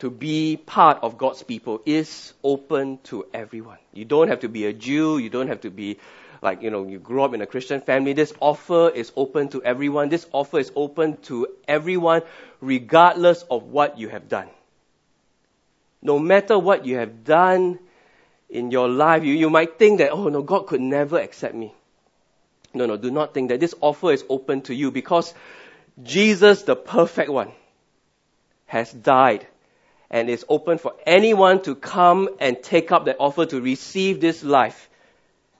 to 0.00 0.10
be 0.10 0.56
part 0.56 0.98
of 1.02 1.16
God's 1.16 1.42
people 1.42 1.80
is 1.86 2.34
open 2.42 2.98
to 3.04 3.26
everyone. 3.32 3.78
You 3.92 4.04
don't 4.04 4.28
have 4.28 4.40
to 4.40 4.48
be 4.48 4.66
a 4.66 4.72
Jew, 4.72 5.18
you 5.18 5.30
don't 5.30 5.48
have 5.48 5.62
to 5.62 5.70
be 5.70 5.98
like, 6.42 6.60
you 6.60 6.70
know, 6.70 6.86
you 6.86 6.98
grew 6.98 7.22
up 7.22 7.32
in 7.32 7.40
a 7.40 7.46
Christian 7.46 7.80
family. 7.80 8.12
This 8.12 8.34
offer 8.38 8.90
is 8.90 9.12
open 9.16 9.48
to 9.50 9.62
everyone. 9.62 10.10
This 10.10 10.26
offer 10.30 10.58
is 10.58 10.70
open 10.76 11.16
to 11.22 11.46
everyone 11.66 12.20
regardless 12.60 13.42
of 13.50 13.62
what 13.62 13.98
you 13.98 14.10
have 14.10 14.28
done. 14.28 14.48
No 16.02 16.18
matter 16.18 16.58
what 16.58 16.84
you 16.84 16.96
have 16.98 17.24
done 17.24 17.78
in 18.50 18.70
your 18.70 18.90
life, 18.90 19.24
you, 19.24 19.32
you 19.32 19.48
might 19.48 19.78
think 19.78 20.00
that, 20.00 20.10
oh 20.10 20.28
no, 20.28 20.42
God 20.42 20.66
could 20.66 20.82
never 20.82 21.18
accept 21.18 21.54
me. 21.54 21.72
No, 22.74 22.86
no, 22.86 22.96
do 22.96 23.10
not 23.10 23.32
think 23.32 23.50
that 23.50 23.60
this 23.60 23.74
offer 23.80 24.12
is 24.12 24.24
open 24.28 24.62
to 24.62 24.74
you 24.74 24.90
because 24.90 25.32
Jesus, 26.02 26.62
the 26.62 26.74
perfect 26.74 27.30
one, 27.30 27.52
has 28.66 28.92
died 28.92 29.46
and 30.10 30.28
is 30.28 30.44
open 30.48 30.78
for 30.78 30.94
anyone 31.06 31.62
to 31.62 31.74
come 31.74 32.28
and 32.40 32.60
take 32.62 32.92
up 32.92 33.04
that 33.04 33.16
offer 33.20 33.46
to 33.46 33.60
receive 33.60 34.20
this 34.20 34.42
life 34.42 34.88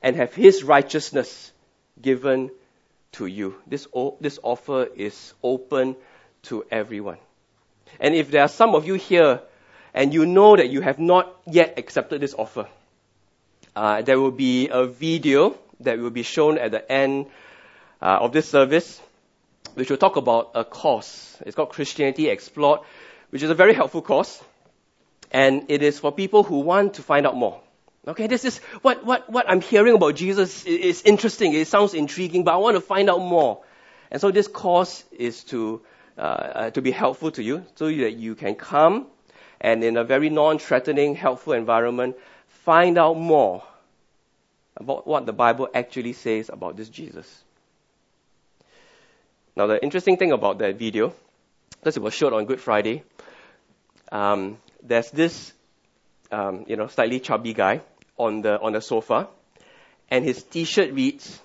and 0.02 0.16
have 0.16 0.34
his 0.34 0.64
righteousness 0.64 1.52
given 2.00 2.50
to 3.12 3.26
you. 3.26 3.54
This, 3.66 3.86
this 4.20 4.38
offer 4.42 4.88
is 4.96 5.34
open 5.42 5.96
to 6.44 6.64
everyone. 6.70 7.18
And 8.00 8.14
if 8.14 8.30
there 8.30 8.42
are 8.42 8.48
some 8.48 8.74
of 8.74 8.86
you 8.86 8.94
here 8.94 9.40
and 9.94 10.12
you 10.12 10.26
know 10.26 10.56
that 10.56 10.68
you 10.68 10.80
have 10.80 10.98
not 10.98 11.34
yet 11.46 11.78
accepted 11.78 12.20
this 12.20 12.34
offer, 12.34 12.66
uh, 13.76 14.02
there 14.02 14.18
will 14.18 14.32
be 14.32 14.68
a 14.68 14.86
video 14.86 15.56
that 15.80 15.98
will 15.98 16.10
be 16.10 16.22
shown 16.22 16.58
at 16.58 16.70
the 16.70 16.90
end 16.90 17.26
uh, 18.00 18.18
of 18.20 18.32
this 18.32 18.48
service, 18.48 19.00
which 19.74 19.90
will 19.90 19.96
talk 19.96 20.16
about 20.16 20.52
a 20.54 20.64
course. 20.64 21.36
It's 21.46 21.56
called 21.56 21.70
Christianity 21.70 22.28
Explored, 22.28 22.80
which 23.30 23.42
is 23.42 23.50
a 23.50 23.54
very 23.54 23.74
helpful 23.74 24.02
course. 24.02 24.42
And 25.30 25.66
it 25.68 25.82
is 25.82 25.98
for 25.98 26.12
people 26.12 26.42
who 26.42 26.60
want 26.60 26.94
to 26.94 27.02
find 27.02 27.26
out 27.26 27.36
more. 27.36 27.60
Okay, 28.06 28.26
this 28.26 28.44
is 28.44 28.58
what, 28.82 29.04
what, 29.04 29.30
what 29.30 29.48
I'm 29.48 29.62
hearing 29.62 29.94
about 29.94 30.14
Jesus 30.14 30.64
is 30.66 31.02
interesting. 31.02 31.54
It 31.54 31.66
sounds 31.66 31.94
intriguing, 31.94 32.44
but 32.44 32.54
I 32.54 32.58
want 32.58 32.76
to 32.76 32.80
find 32.80 33.08
out 33.08 33.20
more. 33.20 33.62
And 34.10 34.20
so 34.20 34.30
this 34.30 34.46
course 34.46 35.02
is 35.10 35.42
to, 35.44 35.80
uh, 36.18 36.20
uh, 36.20 36.70
to 36.70 36.82
be 36.82 36.90
helpful 36.90 37.30
to 37.32 37.42
you 37.42 37.64
so 37.76 37.86
that 37.86 38.12
you 38.12 38.34
can 38.34 38.54
come 38.54 39.06
and 39.60 39.82
in 39.82 39.96
a 39.96 40.04
very 40.04 40.28
non-threatening, 40.28 41.14
helpful 41.14 41.54
environment, 41.54 42.16
find 42.48 42.98
out 42.98 43.16
more 43.16 43.64
about 44.76 45.06
what 45.06 45.26
the 45.26 45.32
Bible 45.32 45.68
actually 45.74 46.12
says 46.12 46.48
about 46.48 46.76
this 46.76 46.88
Jesus. 46.88 47.44
Now, 49.56 49.66
the 49.66 49.82
interesting 49.82 50.16
thing 50.16 50.32
about 50.32 50.58
that 50.58 50.76
video, 50.76 51.14
because 51.70 51.96
it 51.96 52.02
was 52.02 52.14
shot 52.14 52.32
on 52.32 52.44
Good 52.46 52.60
Friday, 52.60 53.04
um, 54.10 54.58
there's 54.82 55.10
this, 55.10 55.52
um, 56.32 56.64
you 56.66 56.76
know, 56.76 56.88
slightly 56.88 57.20
chubby 57.20 57.52
guy 57.52 57.80
on 58.18 58.42
the 58.42 58.60
on 58.60 58.72
the 58.72 58.80
sofa, 58.80 59.28
and 60.10 60.24
his 60.24 60.42
T-shirt 60.42 60.92
reads, 60.92 61.40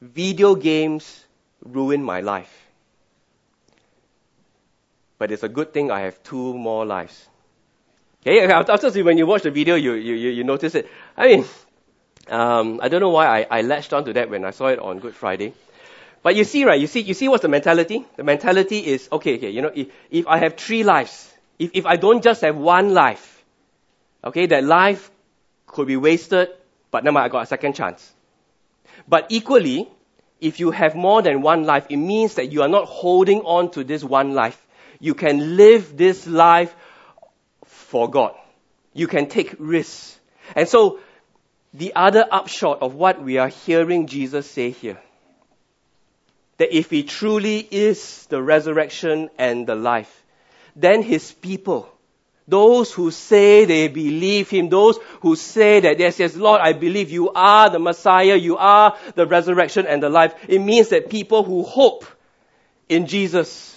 "Video 0.00 0.54
games 0.54 1.24
ruin 1.62 2.02
my 2.02 2.20
life." 2.20 2.52
But 5.18 5.30
it's 5.30 5.42
a 5.42 5.48
good 5.48 5.72
thing 5.72 5.90
I 5.90 6.00
have 6.00 6.22
two 6.22 6.54
more 6.54 6.84
lives. 6.84 7.28
Okay, 8.26 8.40
after 8.50 9.02
when 9.02 9.18
you 9.18 9.26
watch 9.26 9.42
the 9.42 9.50
video, 9.50 9.74
you, 9.74 9.92
you, 9.92 10.14
you 10.14 10.44
notice 10.44 10.74
it. 10.74 10.88
I 11.16 11.28
mean, 11.28 11.44
um, 12.28 12.80
I 12.82 12.88
don't 12.88 13.00
know 13.00 13.10
why 13.10 13.26
I, 13.26 13.58
I 13.58 13.62
latched 13.62 13.92
onto 13.92 14.12
that 14.14 14.30
when 14.30 14.44
I 14.44 14.50
saw 14.50 14.68
it 14.68 14.78
on 14.78 14.98
Good 14.98 15.14
Friday. 15.14 15.52
But 16.22 16.36
you 16.36 16.44
see, 16.44 16.64
right, 16.64 16.80
you 16.80 16.86
see, 16.86 17.00
you 17.00 17.12
see 17.12 17.28
what's 17.28 17.42
the 17.42 17.48
mentality? 17.48 18.04
The 18.16 18.24
mentality 18.24 18.78
is, 18.78 19.08
okay, 19.12 19.36
okay, 19.36 19.50
you 19.50 19.60
know, 19.60 19.70
if, 19.74 19.88
if 20.10 20.26
I 20.26 20.38
have 20.38 20.56
three 20.56 20.82
lives, 20.82 21.30
if, 21.58 21.72
if 21.74 21.86
I 21.86 21.96
don't 21.96 22.22
just 22.22 22.40
have 22.40 22.56
one 22.56 22.94
life, 22.94 23.44
okay, 24.24 24.46
that 24.46 24.64
life 24.64 25.10
could 25.66 25.86
be 25.86 25.96
wasted, 25.96 26.48
but 26.90 27.04
now 27.04 27.14
I 27.16 27.28
got 27.28 27.42
a 27.42 27.46
second 27.46 27.74
chance. 27.74 28.10
But 29.06 29.26
equally, 29.28 29.88
if 30.40 30.60
you 30.60 30.70
have 30.70 30.94
more 30.94 31.20
than 31.20 31.42
one 31.42 31.64
life, 31.64 31.86
it 31.90 31.96
means 31.96 32.36
that 32.36 32.50
you 32.50 32.62
are 32.62 32.68
not 32.68 32.86
holding 32.86 33.42
on 33.42 33.70
to 33.72 33.84
this 33.84 34.02
one 34.02 34.34
life. 34.34 34.60
You 35.00 35.14
can 35.14 35.56
live 35.56 35.96
this 35.96 36.26
life 36.26 36.74
for 37.66 38.08
God. 38.08 38.34
You 38.94 39.08
can 39.08 39.28
take 39.28 39.54
risks. 39.58 40.18
And 40.54 40.68
so, 40.68 41.00
the 41.74 41.92
other 41.96 42.24
upshot 42.30 42.80
of 42.82 42.94
what 42.94 43.20
we 43.20 43.36
are 43.38 43.48
hearing 43.48 44.06
Jesus 44.06 44.48
say 44.48 44.70
here. 44.70 45.00
That 46.58 46.74
if 46.74 46.88
he 46.88 47.02
truly 47.02 47.58
is 47.58 48.26
the 48.26 48.40
resurrection 48.40 49.28
and 49.38 49.66
the 49.66 49.74
life, 49.74 50.22
then 50.76 51.02
his 51.02 51.32
people, 51.32 51.92
those 52.46 52.92
who 52.92 53.10
say 53.10 53.64
they 53.64 53.88
believe 53.88 54.50
him, 54.50 54.68
those 54.68 54.98
who 55.20 55.34
say 55.34 55.80
that 55.80 55.98
yes, 55.98 56.20
yes, 56.20 56.36
Lord, 56.36 56.60
I 56.60 56.74
believe 56.74 57.10
you 57.10 57.30
are 57.32 57.68
the 57.70 57.80
Messiah, 57.80 58.36
you 58.36 58.56
are 58.56 58.96
the 59.16 59.26
resurrection 59.26 59.86
and 59.86 60.00
the 60.00 60.10
life. 60.10 60.34
It 60.46 60.60
means 60.60 60.90
that 60.90 61.10
people 61.10 61.42
who 61.42 61.64
hope 61.64 62.04
in 62.88 63.08
Jesus 63.08 63.76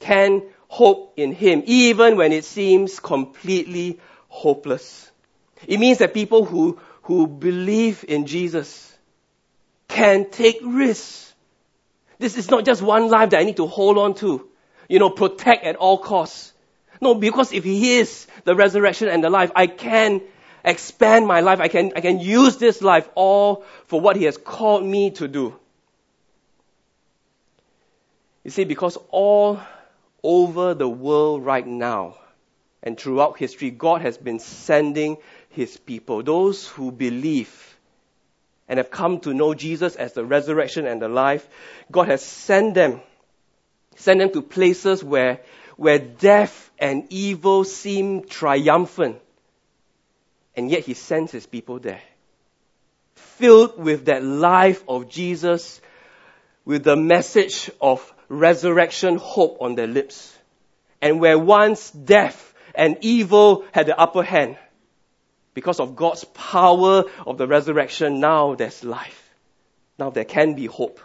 can 0.00 0.42
hope 0.66 1.14
in 1.16 1.32
Him, 1.32 1.62
even 1.64 2.18
when 2.18 2.32
it 2.32 2.44
seems 2.44 3.00
completely 3.00 3.98
hopeless. 4.28 5.10
It 5.66 5.80
means 5.80 5.98
that 5.98 6.14
people 6.14 6.44
who, 6.44 6.78
who 7.02 7.26
believe 7.26 8.04
in 8.06 8.26
Jesus 8.26 8.96
can 9.88 10.30
take 10.30 10.58
risks. 10.62 11.34
This 12.18 12.36
is 12.36 12.50
not 12.50 12.64
just 12.64 12.82
one 12.82 13.08
life 13.08 13.30
that 13.30 13.40
I 13.40 13.44
need 13.44 13.56
to 13.56 13.66
hold 13.66 13.98
on 13.98 14.14
to, 14.16 14.48
you 14.88 14.98
know, 14.98 15.10
protect 15.10 15.64
at 15.64 15.76
all 15.76 15.98
costs. 15.98 16.52
No, 17.00 17.14
because 17.14 17.52
if 17.52 17.64
He 17.64 17.98
is 17.98 18.26
the 18.44 18.54
resurrection 18.54 19.08
and 19.08 19.22
the 19.22 19.30
life, 19.30 19.50
I 19.54 19.66
can 19.66 20.20
expand 20.64 21.26
my 21.26 21.40
life. 21.40 21.60
I 21.60 21.68
can, 21.68 21.92
I 21.96 22.00
can 22.00 22.18
use 22.18 22.56
this 22.56 22.82
life 22.82 23.08
all 23.14 23.64
for 23.86 24.00
what 24.00 24.16
He 24.16 24.24
has 24.24 24.36
called 24.36 24.84
me 24.84 25.10
to 25.12 25.28
do. 25.28 25.58
You 28.44 28.50
see, 28.50 28.64
because 28.64 28.96
all 29.10 29.60
over 30.22 30.74
the 30.74 30.88
world 30.88 31.44
right 31.44 31.66
now 31.66 32.16
and 32.82 32.98
throughout 32.98 33.38
history, 33.38 33.70
God 33.70 34.02
has 34.02 34.16
been 34.16 34.38
sending 34.38 35.18
His 35.58 35.76
people, 35.76 36.22
those 36.22 36.68
who 36.68 36.92
believe 36.92 37.76
and 38.68 38.78
have 38.78 38.92
come 38.92 39.18
to 39.22 39.34
know 39.34 39.54
Jesus 39.54 39.96
as 39.96 40.12
the 40.12 40.24
resurrection 40.24 40.86
and 40.86 41.02
the 41.02 41.08
life, 41.08 41.48
God 41.90 42.06
has 42.06 42.24
sent 42.24 42.74
them, 42.74 43.00
sent 43.96 44.20
them 44.20 44.30
to 44.34 44.42
places 44.42 45.02
where, 45.02 45.40
where 45.76 45.98
death 45.98 46.70
and 46.78 47.08
evil 47.10 47.64
seem 47.64 48.22
triumphant. 48.22 49.20
And 50.54 50.70
yet 50.70 50.84
He 50.84 50.94
sends 50.94 51.32
His 51.32 51.46
people 51.46 51.80
there. 51.80 52.02
Filled 53.16 53.80
with 53.80 54.04
that 54.04 54.22
life 54.22 54.84
of 54.86 55.08
Jesus, 55.08 55.80
with 56.64 56.84
the 56.84 56.94
message 56.94 57.68
of 57.80 58.14
resurrection 58.28 59.16
hope 59.16 59.58
on 59.60 59.74
their 59.74 59.88
lips. 59.88 60.32
And 61.02 61.18
where 61.18 61.36
once 61.36 61.90
death 61.90 62.54
and 62.76 62.96
evil 63.00 63.64
had 63.72 63.86
the 63.86 63.98
upper 63.98 64.22
hand, 64.22 64.56
because 65.58 65.80
of 65.80 65.96
God's 65.96 66.22
power 66.22 67.02
of 67.26 67.36
the 67.36 67.48
resurrection, 67.48 68.20
now 68.20 68.54
there's 68.54 68.84
life. 68.84 69.34
Now 69.98 70.10
there 70.10 70.24
can 70.24 70.54
be 70.54 70.66
hope. 70.66 71.00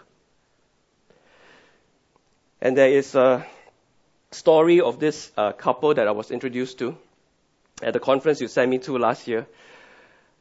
And 2.61 2.77
there 2.77 2.89
is 2.89 3.15
a 3.15 3.47
story 4.29 4.79
of 4.79 4.99
this 4.99 5.31
uh, 5.35 5.53
couple 5.53 5.95
that 5.95 6.07
I 6.07 6.11
was 6.11 6.29
introduced 6.29 6.77
to 6.77 6.95
at 7.81 7.93
the 7.93 7.99
conference 7.99 8.41
you 8.41 8.47
sent 8.47 8.69
me 8.69 8.77
to 8.77 8.99
last 8.99 9.27
year. 9.27 9.47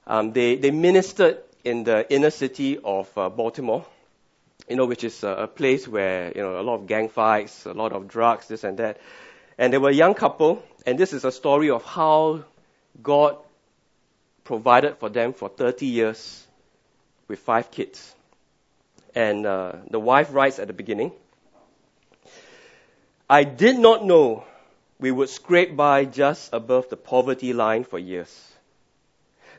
Um, 0.07 0.35
they, 0.35 0.57
they 0.57 0.73
ministered 0.73 1.39
in 1.65 1.85
the 1.85 2.05
inner 2.13 2.29
city 2.29 2.77
of 2.85 3.09
uh, 3.17 3.31
Baltimore, 3.31 3.87
you 4.69 4.77
know, 4.77 4.85
which 4.85 5.05
is 5.05 5.25
a, 5.25 5.29
a 5.29 5.47
place 5.47 5.89
where, 5.89 6.33
you 6.37 6.43
know, 6.43 6.61
a 6.61 6.65
lot 6.69 6.75
of 6.75 6.87
gang 6.87 7.09
fights, 7.09 7.65
a 7.65 7.73
lot 7.73 7.93
of 7.93 8.09
drugs, 8.09 8.47
this 8.47 8.63
and 8.63 8.77
that. 8.77 9.01
And 9.57 9.73
they 9.73 9.79
were 9.79 9.89
a 9.89 9.95
young 9.95 10.13
couple, 10.13 10.63
and 10.85 10.99
this 10.99 11.15
is 11.15 11.25
a 11.25 11.33
story 11.33 11.71
of 11.71 11.83
how 11.83 12.45
God 13.03 13.39
provided 14.45 14.97
for 14.99 15.09
them 15.09 15.33
for 15.33 15.49
30 15.49 15.87
years 15.87 16.47
with 17.29 17.39
five 17.39 17.71
kids. 17.71 18.15
And 19.15 19.47
uh, 19.47 19.73
the 19.91 20.01
wife 20.01 20.33
writes 20.33 20.59
at 20.59 20.67
the 20.67 20.73
beginning, 20.73 21.13
I 23.29 23.45
did 23.45 23.79
not 23.79 24.05
know 24.05 24.45
we 24.99 25.11
would 25.11 25.29
scrape 25.29 25.77
by 25.77 26.05
just 26.05 26.53
above 26.53 26.89
the 26.89 26.97
poverty 26.97 27.53
line 27.53 27.85
for 27.85 27.99
years. 27.99 28.53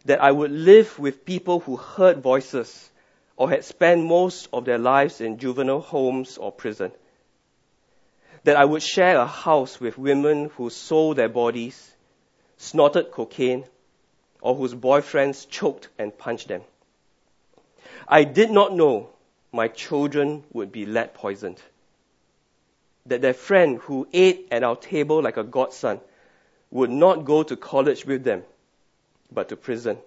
That 0.05 0.21
I 0.21 0.31
would 0.31 0.51
live 0.51 0.99
with 0.99 1.25
people 1.25 1.59
who 1.59 1.77
heard 1.77 2.21
voices 2.21 2.89
or 3.35 3.49
had 3.49 3.63
spent 3.63 4.03
most 4.03 4.47
of 4.53 4.65
their 4.65 4.77
lives 4.77 5.21
in 5.21 5.37
juvenile 5.37 5.81
homes 5.81 6.37
or 6.37 6.51
prison. 6.51 6.91
That 8.43 8.57
I 8.57 8.65
would 8.65 8.83
share 8.83 9.17
a 9.17 9.25
house 9.25 9.79
with 9.79 9.97
women 9.97 10.49
who 10.55 10.69
sold 10.69 11.17
their 11.17 11.29
bodies, 11.29 11.91
snorted 12.57 13.11
cocaine, 13.11 13.65
or 14.43 14.53
whose 14.55 14.75
boyfriends 14.75 15.47
choked 15.49 15.87
and 15.97 16.15
punched 16.17 16.49
them. 16.49 16.61
I 18.07 18.25
did 18.25 18.51
not 18.51 18.75
know 18.75 19.09
my 19.53 19.69
children 19.69 20.43
would 20.51 20.69
be 20.69 20.85
lead 20.85 21.13
poisoned. 21.13 21.61
That 23.05 23.21
their 23.21 23.33
friend 23.33 23.77
who 23.77 24.05
ate 24.11 24.49
at 24.51 24.63
our 24.63 24.75
table 24.75 25.21
like 25.21 25.37
a 25.37 25.45
godson 25.45 26.01
would 26.71 26.89
not 26.89 27.23
go 27.23 27.43
to 27.43 27.55
college 27.55 28.05
with 28.05 28.25
them, 28.25 28.43
but 29.31 29.47
to 29.47 29.55
prison. 29.55 29.97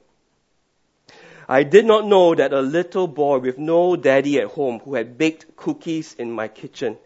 I 1.49 1.63
did 1.63 1.87
not 1.87 2.07
know 2.07 2.35
that 2.35 2.53
a 2.53 2.61
little 2.61 3.07
boy 3.07 3.39
with 3.39 3.57
no 3.57 3.97
daddy 3.97 4.39
at 4.39 4.49
home 4.49 4.81
who 4.81 4.97
had 4.97 5.17
baked 5.17 5.57
cookies 5.57 6.15
in 6.15 6.31
my 6.31 6.49
kitchen 6.49 6.99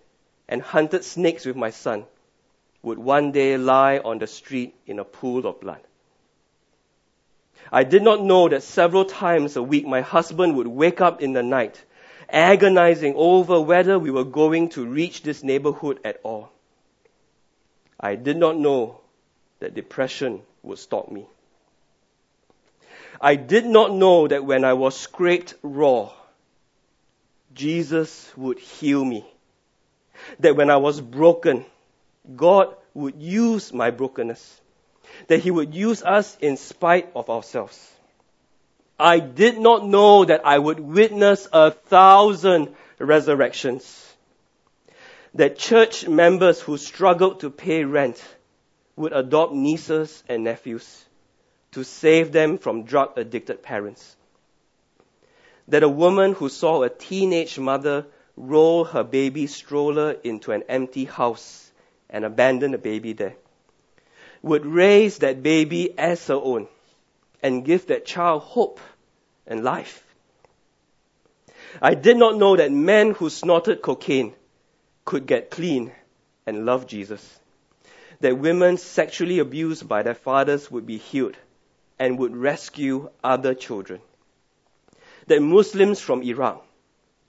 and 0.48 0.62
hunted 0.62 1.04
snakes 1.04 1.46
with 1.46 1.56
my 1.56 1.70
son 1.70 2.06
would 2.82 2.98
one 2.98 3.30
day 3.30 3.56
lie 3.56 3.98
on 3.98 4.18
the 4.18 4.26
street 4.26 4.74
in 4.86 4.98
a 4.98 5.04
pool 5.04 5.46
of 5.46 5.60
blood. 5.60 5.80
I 7.72 7.84
did 7.84 8.02
not 8.02 8.22
know 8.22 8.48
that 8.48 8.62
several 8.62 9.04
times 9.04 9.56
a 9.56 9.62
week 9.62 9.86
my 9.86 10.00
husband 10.00 10.56
would 10.56 10.66
wake 10.66 11.00
up 11.00 11.22
in 11.22 11.32
the 11.32 11.42
night, 11.42 11.82
agonizing 12.28 13.14
over 13.16 13.60
whether 13.60 13.98
we 13.98 14.10
were 14.10 14.24
going 14.24 14.70
to 14.70 14.86
reach 14.86 15.22
this 15.22 15.44
neighborhood 15.44 16.00
at 16.04 16.20
all. 16.24 16.50
I 17.98 18.16
did 18.16 18.36
not 18.36 18.56
know 18.56 19.00
that 19.60 19.74
depression 19.74 20.42
would 20.62 20.78
stalk 20.78 21.12
me. 21.12 21.26
I 23.20 23.36
did 23.36 23.66
not 23.66 23.92
know 23.92 24.26
that 24.26 24.44
when 24.44 24.64
I 24.64 24.72
was 24.72 24.96
scraped 24.96 25.54
raw, 25.62 26.10
Jesus 27.54 28.32
would 28.36 28.58
heal 28.58 29.04
me. 29.04 29.24
That 30.40 30.56
when 30.56 30.70
I 30.70 30.76
was 30.76 31.00
broken, 31.00 31.66
God 32.36 32.74
would 32.94 33.20
use 33.20 33.72
my 33.72 33.90
brokenness 33.90 34.59
that 35.28 35.40
He 35.40 35.50
would 35.50 35.74
use 35.74 36.02
us 36.02 36.36
in 36.40 36.56
spite 36.56 37.10
of 37.14 37.30
ourselves. 37.30 37.90
I 38.98 39.18
did 39.18 39.58
not 39.58 39.86
know 39.86 40.26
that 40.26 40.42
I 40.44 40.58
would 40.58 40.78
witness 40.78 41.48
a 41.52 41.70
thousand 41.70 42.74
resurrections. 42.98 44.06
That 45.34 45.56
church 45.56 46.06
members 46.06 46.60
who 46.60 46.76
struggled 46.76 47.40
to 47.40 47.50
pay 47.50 47.84
rent 47.84 48.22
would 48.96 49.12
adopt 49.14 49.54
nieces 49.54 50.22
and 50.28 50.44
nephews 50.44 51.04
to 51.72 51.84
save 51.84 52.32
them 52.32 52.58
from 52.58 52.82
drug 52.82 53.16
addicted 53.16 53.62
parents. 53.62 54.16
That 55.68 55.82
a 55.82 55.88
woman 55.88 56.34
who 56.34 56.48
saw 56.48 56.82
a 56.82 56.90
teenage 56.90 57.58
mother 57.58 58.06
roll 58.36 58.84
her 58.84 59.04
baby 59.04 59.46
stroller 59.46 60.12
into 60.24 60.52
an 60.52 60.64
empty 60.68 61.04
house 61.04 61.70
and 62.10 62.24
abandon 62.24 62.72
the 62.72 62.78
baby 62.78 63.12
there 63.14 63.36
would 64.42 64.64
raise 64.64 65.18
that 65.18 65.42
baby 65.42 65.96
as 65.98 66.26
her 66.26 66.34
own 66.34 66.66
and 67.42 67.64
give 67.64 67.86
that 67.86 68.06
child 68.06 68.42
hope 68.42 68.80
and 69.46 69.62
life. 69.62 70.04
I 71.80 71.94
did 71.94 72.16
not 72.16 72.36
know 72.36 72.56
that 72.56 72.72
men 72.72 73.12
who 73.12 73.30
snorted 73.30 73.82
cocaine 73.82 74.34
could 75.04 75.26
get 75.26 75.50
clean 75.50 75.92
and 76.46 76.66
love 76.66 76.86
Jesus. 76.86 77.38
That 78.20 78.38
women 78.38 78.76
sexually 78.76 79.38
abused 79.38 79.88
by 79.88 80.02
their 80.02 80.14
fathers 80.14 80.70
would 80.70 80.86
be 80.86 80.98
healed 80.98 81.36
and 81.98 82.18
would 82.18 82.36
rescue 82.36 83.10
other 83.22 83.54
children. 83.54 84.00
That 85.26 85.42
Muslims 85.42 86.00
from 86.00 86.22
Iraq, 86.22 86.64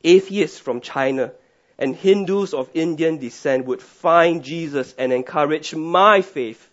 atheists 0.03 0.59
from 0.59 0.81
China, 0.81 1.33
and 1.77 1.95
Hindus 1.95 2.53
of 2.53 2.69
Indian 2.73 3.17
descent 3.17 3.65
would 3.65 3.81
find 3.81 4.43
Jesus 4.43 4.93
and 4.97 5.13
encourage 5.13 5.75
my 5.75 6.21
faith 6.21 6.70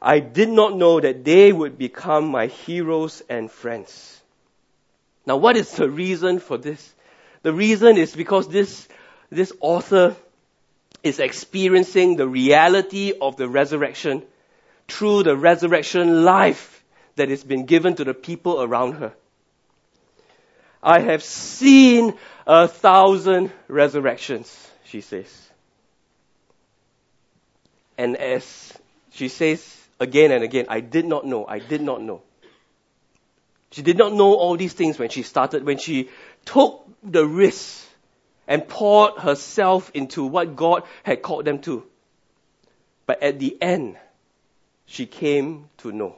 I 0.00 0.20
did 0.20 0.48
not 0.48 0.76
know 0.76 1.00
that 1.00 1.24
they 1.24 1.52
would 1.52 1.76
become 1.76 2.28
my 2.28 2.46
heroes 2.46 3.22
and 3.28 3.50
friends. 3.50 4.20
Now, 5.26 5.36
what 5.36 5.56
is 5.56 5.72
the 5.72 5.90
reason 5.90 6.38
for 6.38 6.56
this? 6.56 6.94
The 7.42 7.52
reason 7.52 7.98
is 7.98 8.14
because 8.14 8.48
this, 8.48 8.88
this 9.30 9.52
author 9.60 10.16
is 11.02 11.18
experiencing 11.18 12.16
the 12.16 12.28
reality 12.28 13.12
of 13.20 13.36
the 13.36 13.48
resurrection 13.48 14.22
through 14.86 15.24
the 15.24 15.36
resurrection 15.36 16.24
life 16.24 16.84
that 17.16 17.28
has 17.28 17.44
been 17.44 17.66
given 17.66 17.94
to 17.96 18.04
the 18.04 18.14
people 18.14 18.62
around 18.62 18.94
her. 18.94 19.12
I 20.82 21.00
have 21.00 21.22
seen 21.22 22.14
a 22.46 22.68
thousand 22.68 23.50
resurrections, 23.66 24.70
she 24.84 25.00
says. 25.00 25.50
And 27.98 28.16
as 28.16 28.72
she 29.10 29.28
says 29.28 29.87
again 30.00 30.30
and 30.32 30.44
again, 30.44 30.66
I 30.68 30.80
did 30.80 31.04
not 31.04 31.26
know, 31.26 31.46
I 31.46 31.58
did 31.58 31.80
not 31.80 32.02
know. 32.02 32.22
She 33.70 33.82
did 33.82 33.98
not 33.98 34.12
know 34.12 34.34
all 34.34 34.56
these 34.56 34.72
things 34.72 34.98
when 34.98 35.10
she 35.10 35.22
started, 35.22 35.64
when 35.64 35.78
she 35.78 36.08
took 36.44 36.88
the 37.02 37.26
risk 37.26 37.86
and 38.46 38.66
poured 38.66 39.18
herself 39.18 39.90
into 39.92 40.24
what 40.24 40.56
God 40.56 40.84
had 41.02 41.20
called 41.20 41.44
them 41.44 41.60
to. 41.60 41.84
But 43.06 43.22
at 43.22 43.38
the 43.38 43.56
end, 43.60 43.96
she 44.86 45.06
came 45.06 45.68
to 45.78 45.92
know. 45.92 46.16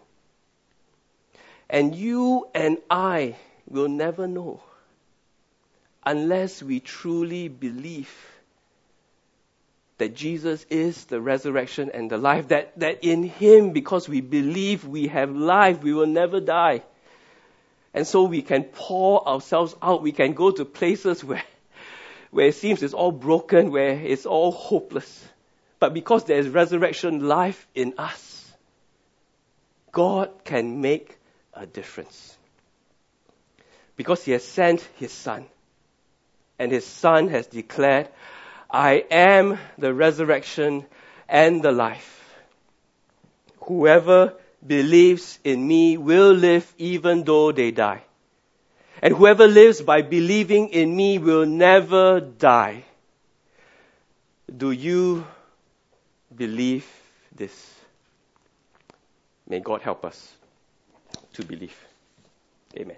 And 1.69 1.95
you 1.95 2.49
and 2.55 2.79
I 2.89 3.37
will 3.69 3.89
never 3.89 4.27
know 4.27 4.61
unless 6.05 6.63
we 6.63 6.81
truly 6.81 7.49
believe 7.49 8.11
that 10.01 10.15
Jesus 10.15 10.65
is 10.71 11.05
the 11.05 11.21
resurrection 11.21 11.91
and 11.93 12.11
the 12.11 12.17
life, 12.17 12.49
that, 12.49 12.79
that 12.81 13.05
in 13.05 13.23
Him, 13.23 13.73
because 13.73 14.09
we 14.09 14.23
believe 14.23 14.87
we 14.87 15.09
have 15.09 15.31
life, 15.31 15.83
we 15.83 15.93
will 15.93 16.07
never 16.07 16.41
die. 16.41 16.83
And 17.93 18.07
so 18.07 18.25
we 18.25 18.41
can 18.41 18.65
pour 18.65 19.29
ourselves 19.29 19.77
out. 19.83 20.03
We 20.03 20.13
can 20.13 20.33
go 20.33 20.51
to 20.53 20.65
places 20.65 21.23
where, 21.31 21.45
where 22.31 22.47
it 22.47 22.55
seems 22.55 22.83
it's 22.83 22.95
all 22.95 23.13
broken, 23.13 23.71
where 23.71 23.91
it's 23.91 24.25
all 24.25 24.53
hopeless. 24.53 25.25
But 25.79 25.93
because 25.93 26.25
there 26.25 26.39
is 26.39 26.49
resurrection 26.49 27.29
life 27.29 27.69
in 27.75 27.95
us, 27.99 28.51
God 29.93 30.31
can 30.45 30.81
make 30.81 31.19
a 31.53 31.67
difference. 31.67 32.39
Because 33.97 34.25
He 34.25 34.33
has 34.33 34.45
sent 34.45 34.81
His 34.97 35.13
Son. 35.13 35.45
And 36.59 36.73
His 36.73 36.87
Son 36.87 37.29
has 37.29 37.47
declared, 37.47 38.09
I 38.73 39.05
am 39.11 39.59
the 39.79 39.93
resurrection 39.93 40.87
and 41.29 41.63
the 41.63 41.73
life. 41.73 42.17
Whoever 43.63 44.35
believes 44.65 45.39
in 45.45 45.67
me 45.67 45.97
will 45.97 46.33
live 46.33 46.73
even 46.79 47.25
though 47.25 47.53
they 47.53 47.71
die. 47.71 48.03
And 49.03 49.15
whoever 49.15 49.47
lives 49.47 49.81
by 49.81 50.03
believing 50.03 50.69
in 50.69 50.95
me 50.95 51.19
will 51.19 51.47
never 51.47 52.21
die. 52.21 52.85
Do 54.55 54.71
you 54.71 55.27
believe 56.35 56.87
this? 57.35 57.75
May 59.49 59.61
God 59.61 59.83
help 59.83 60.05
us 60.05 60.35
to 61.35 61.45
believe. 61.45 61.77
Amen. 62.77 62.97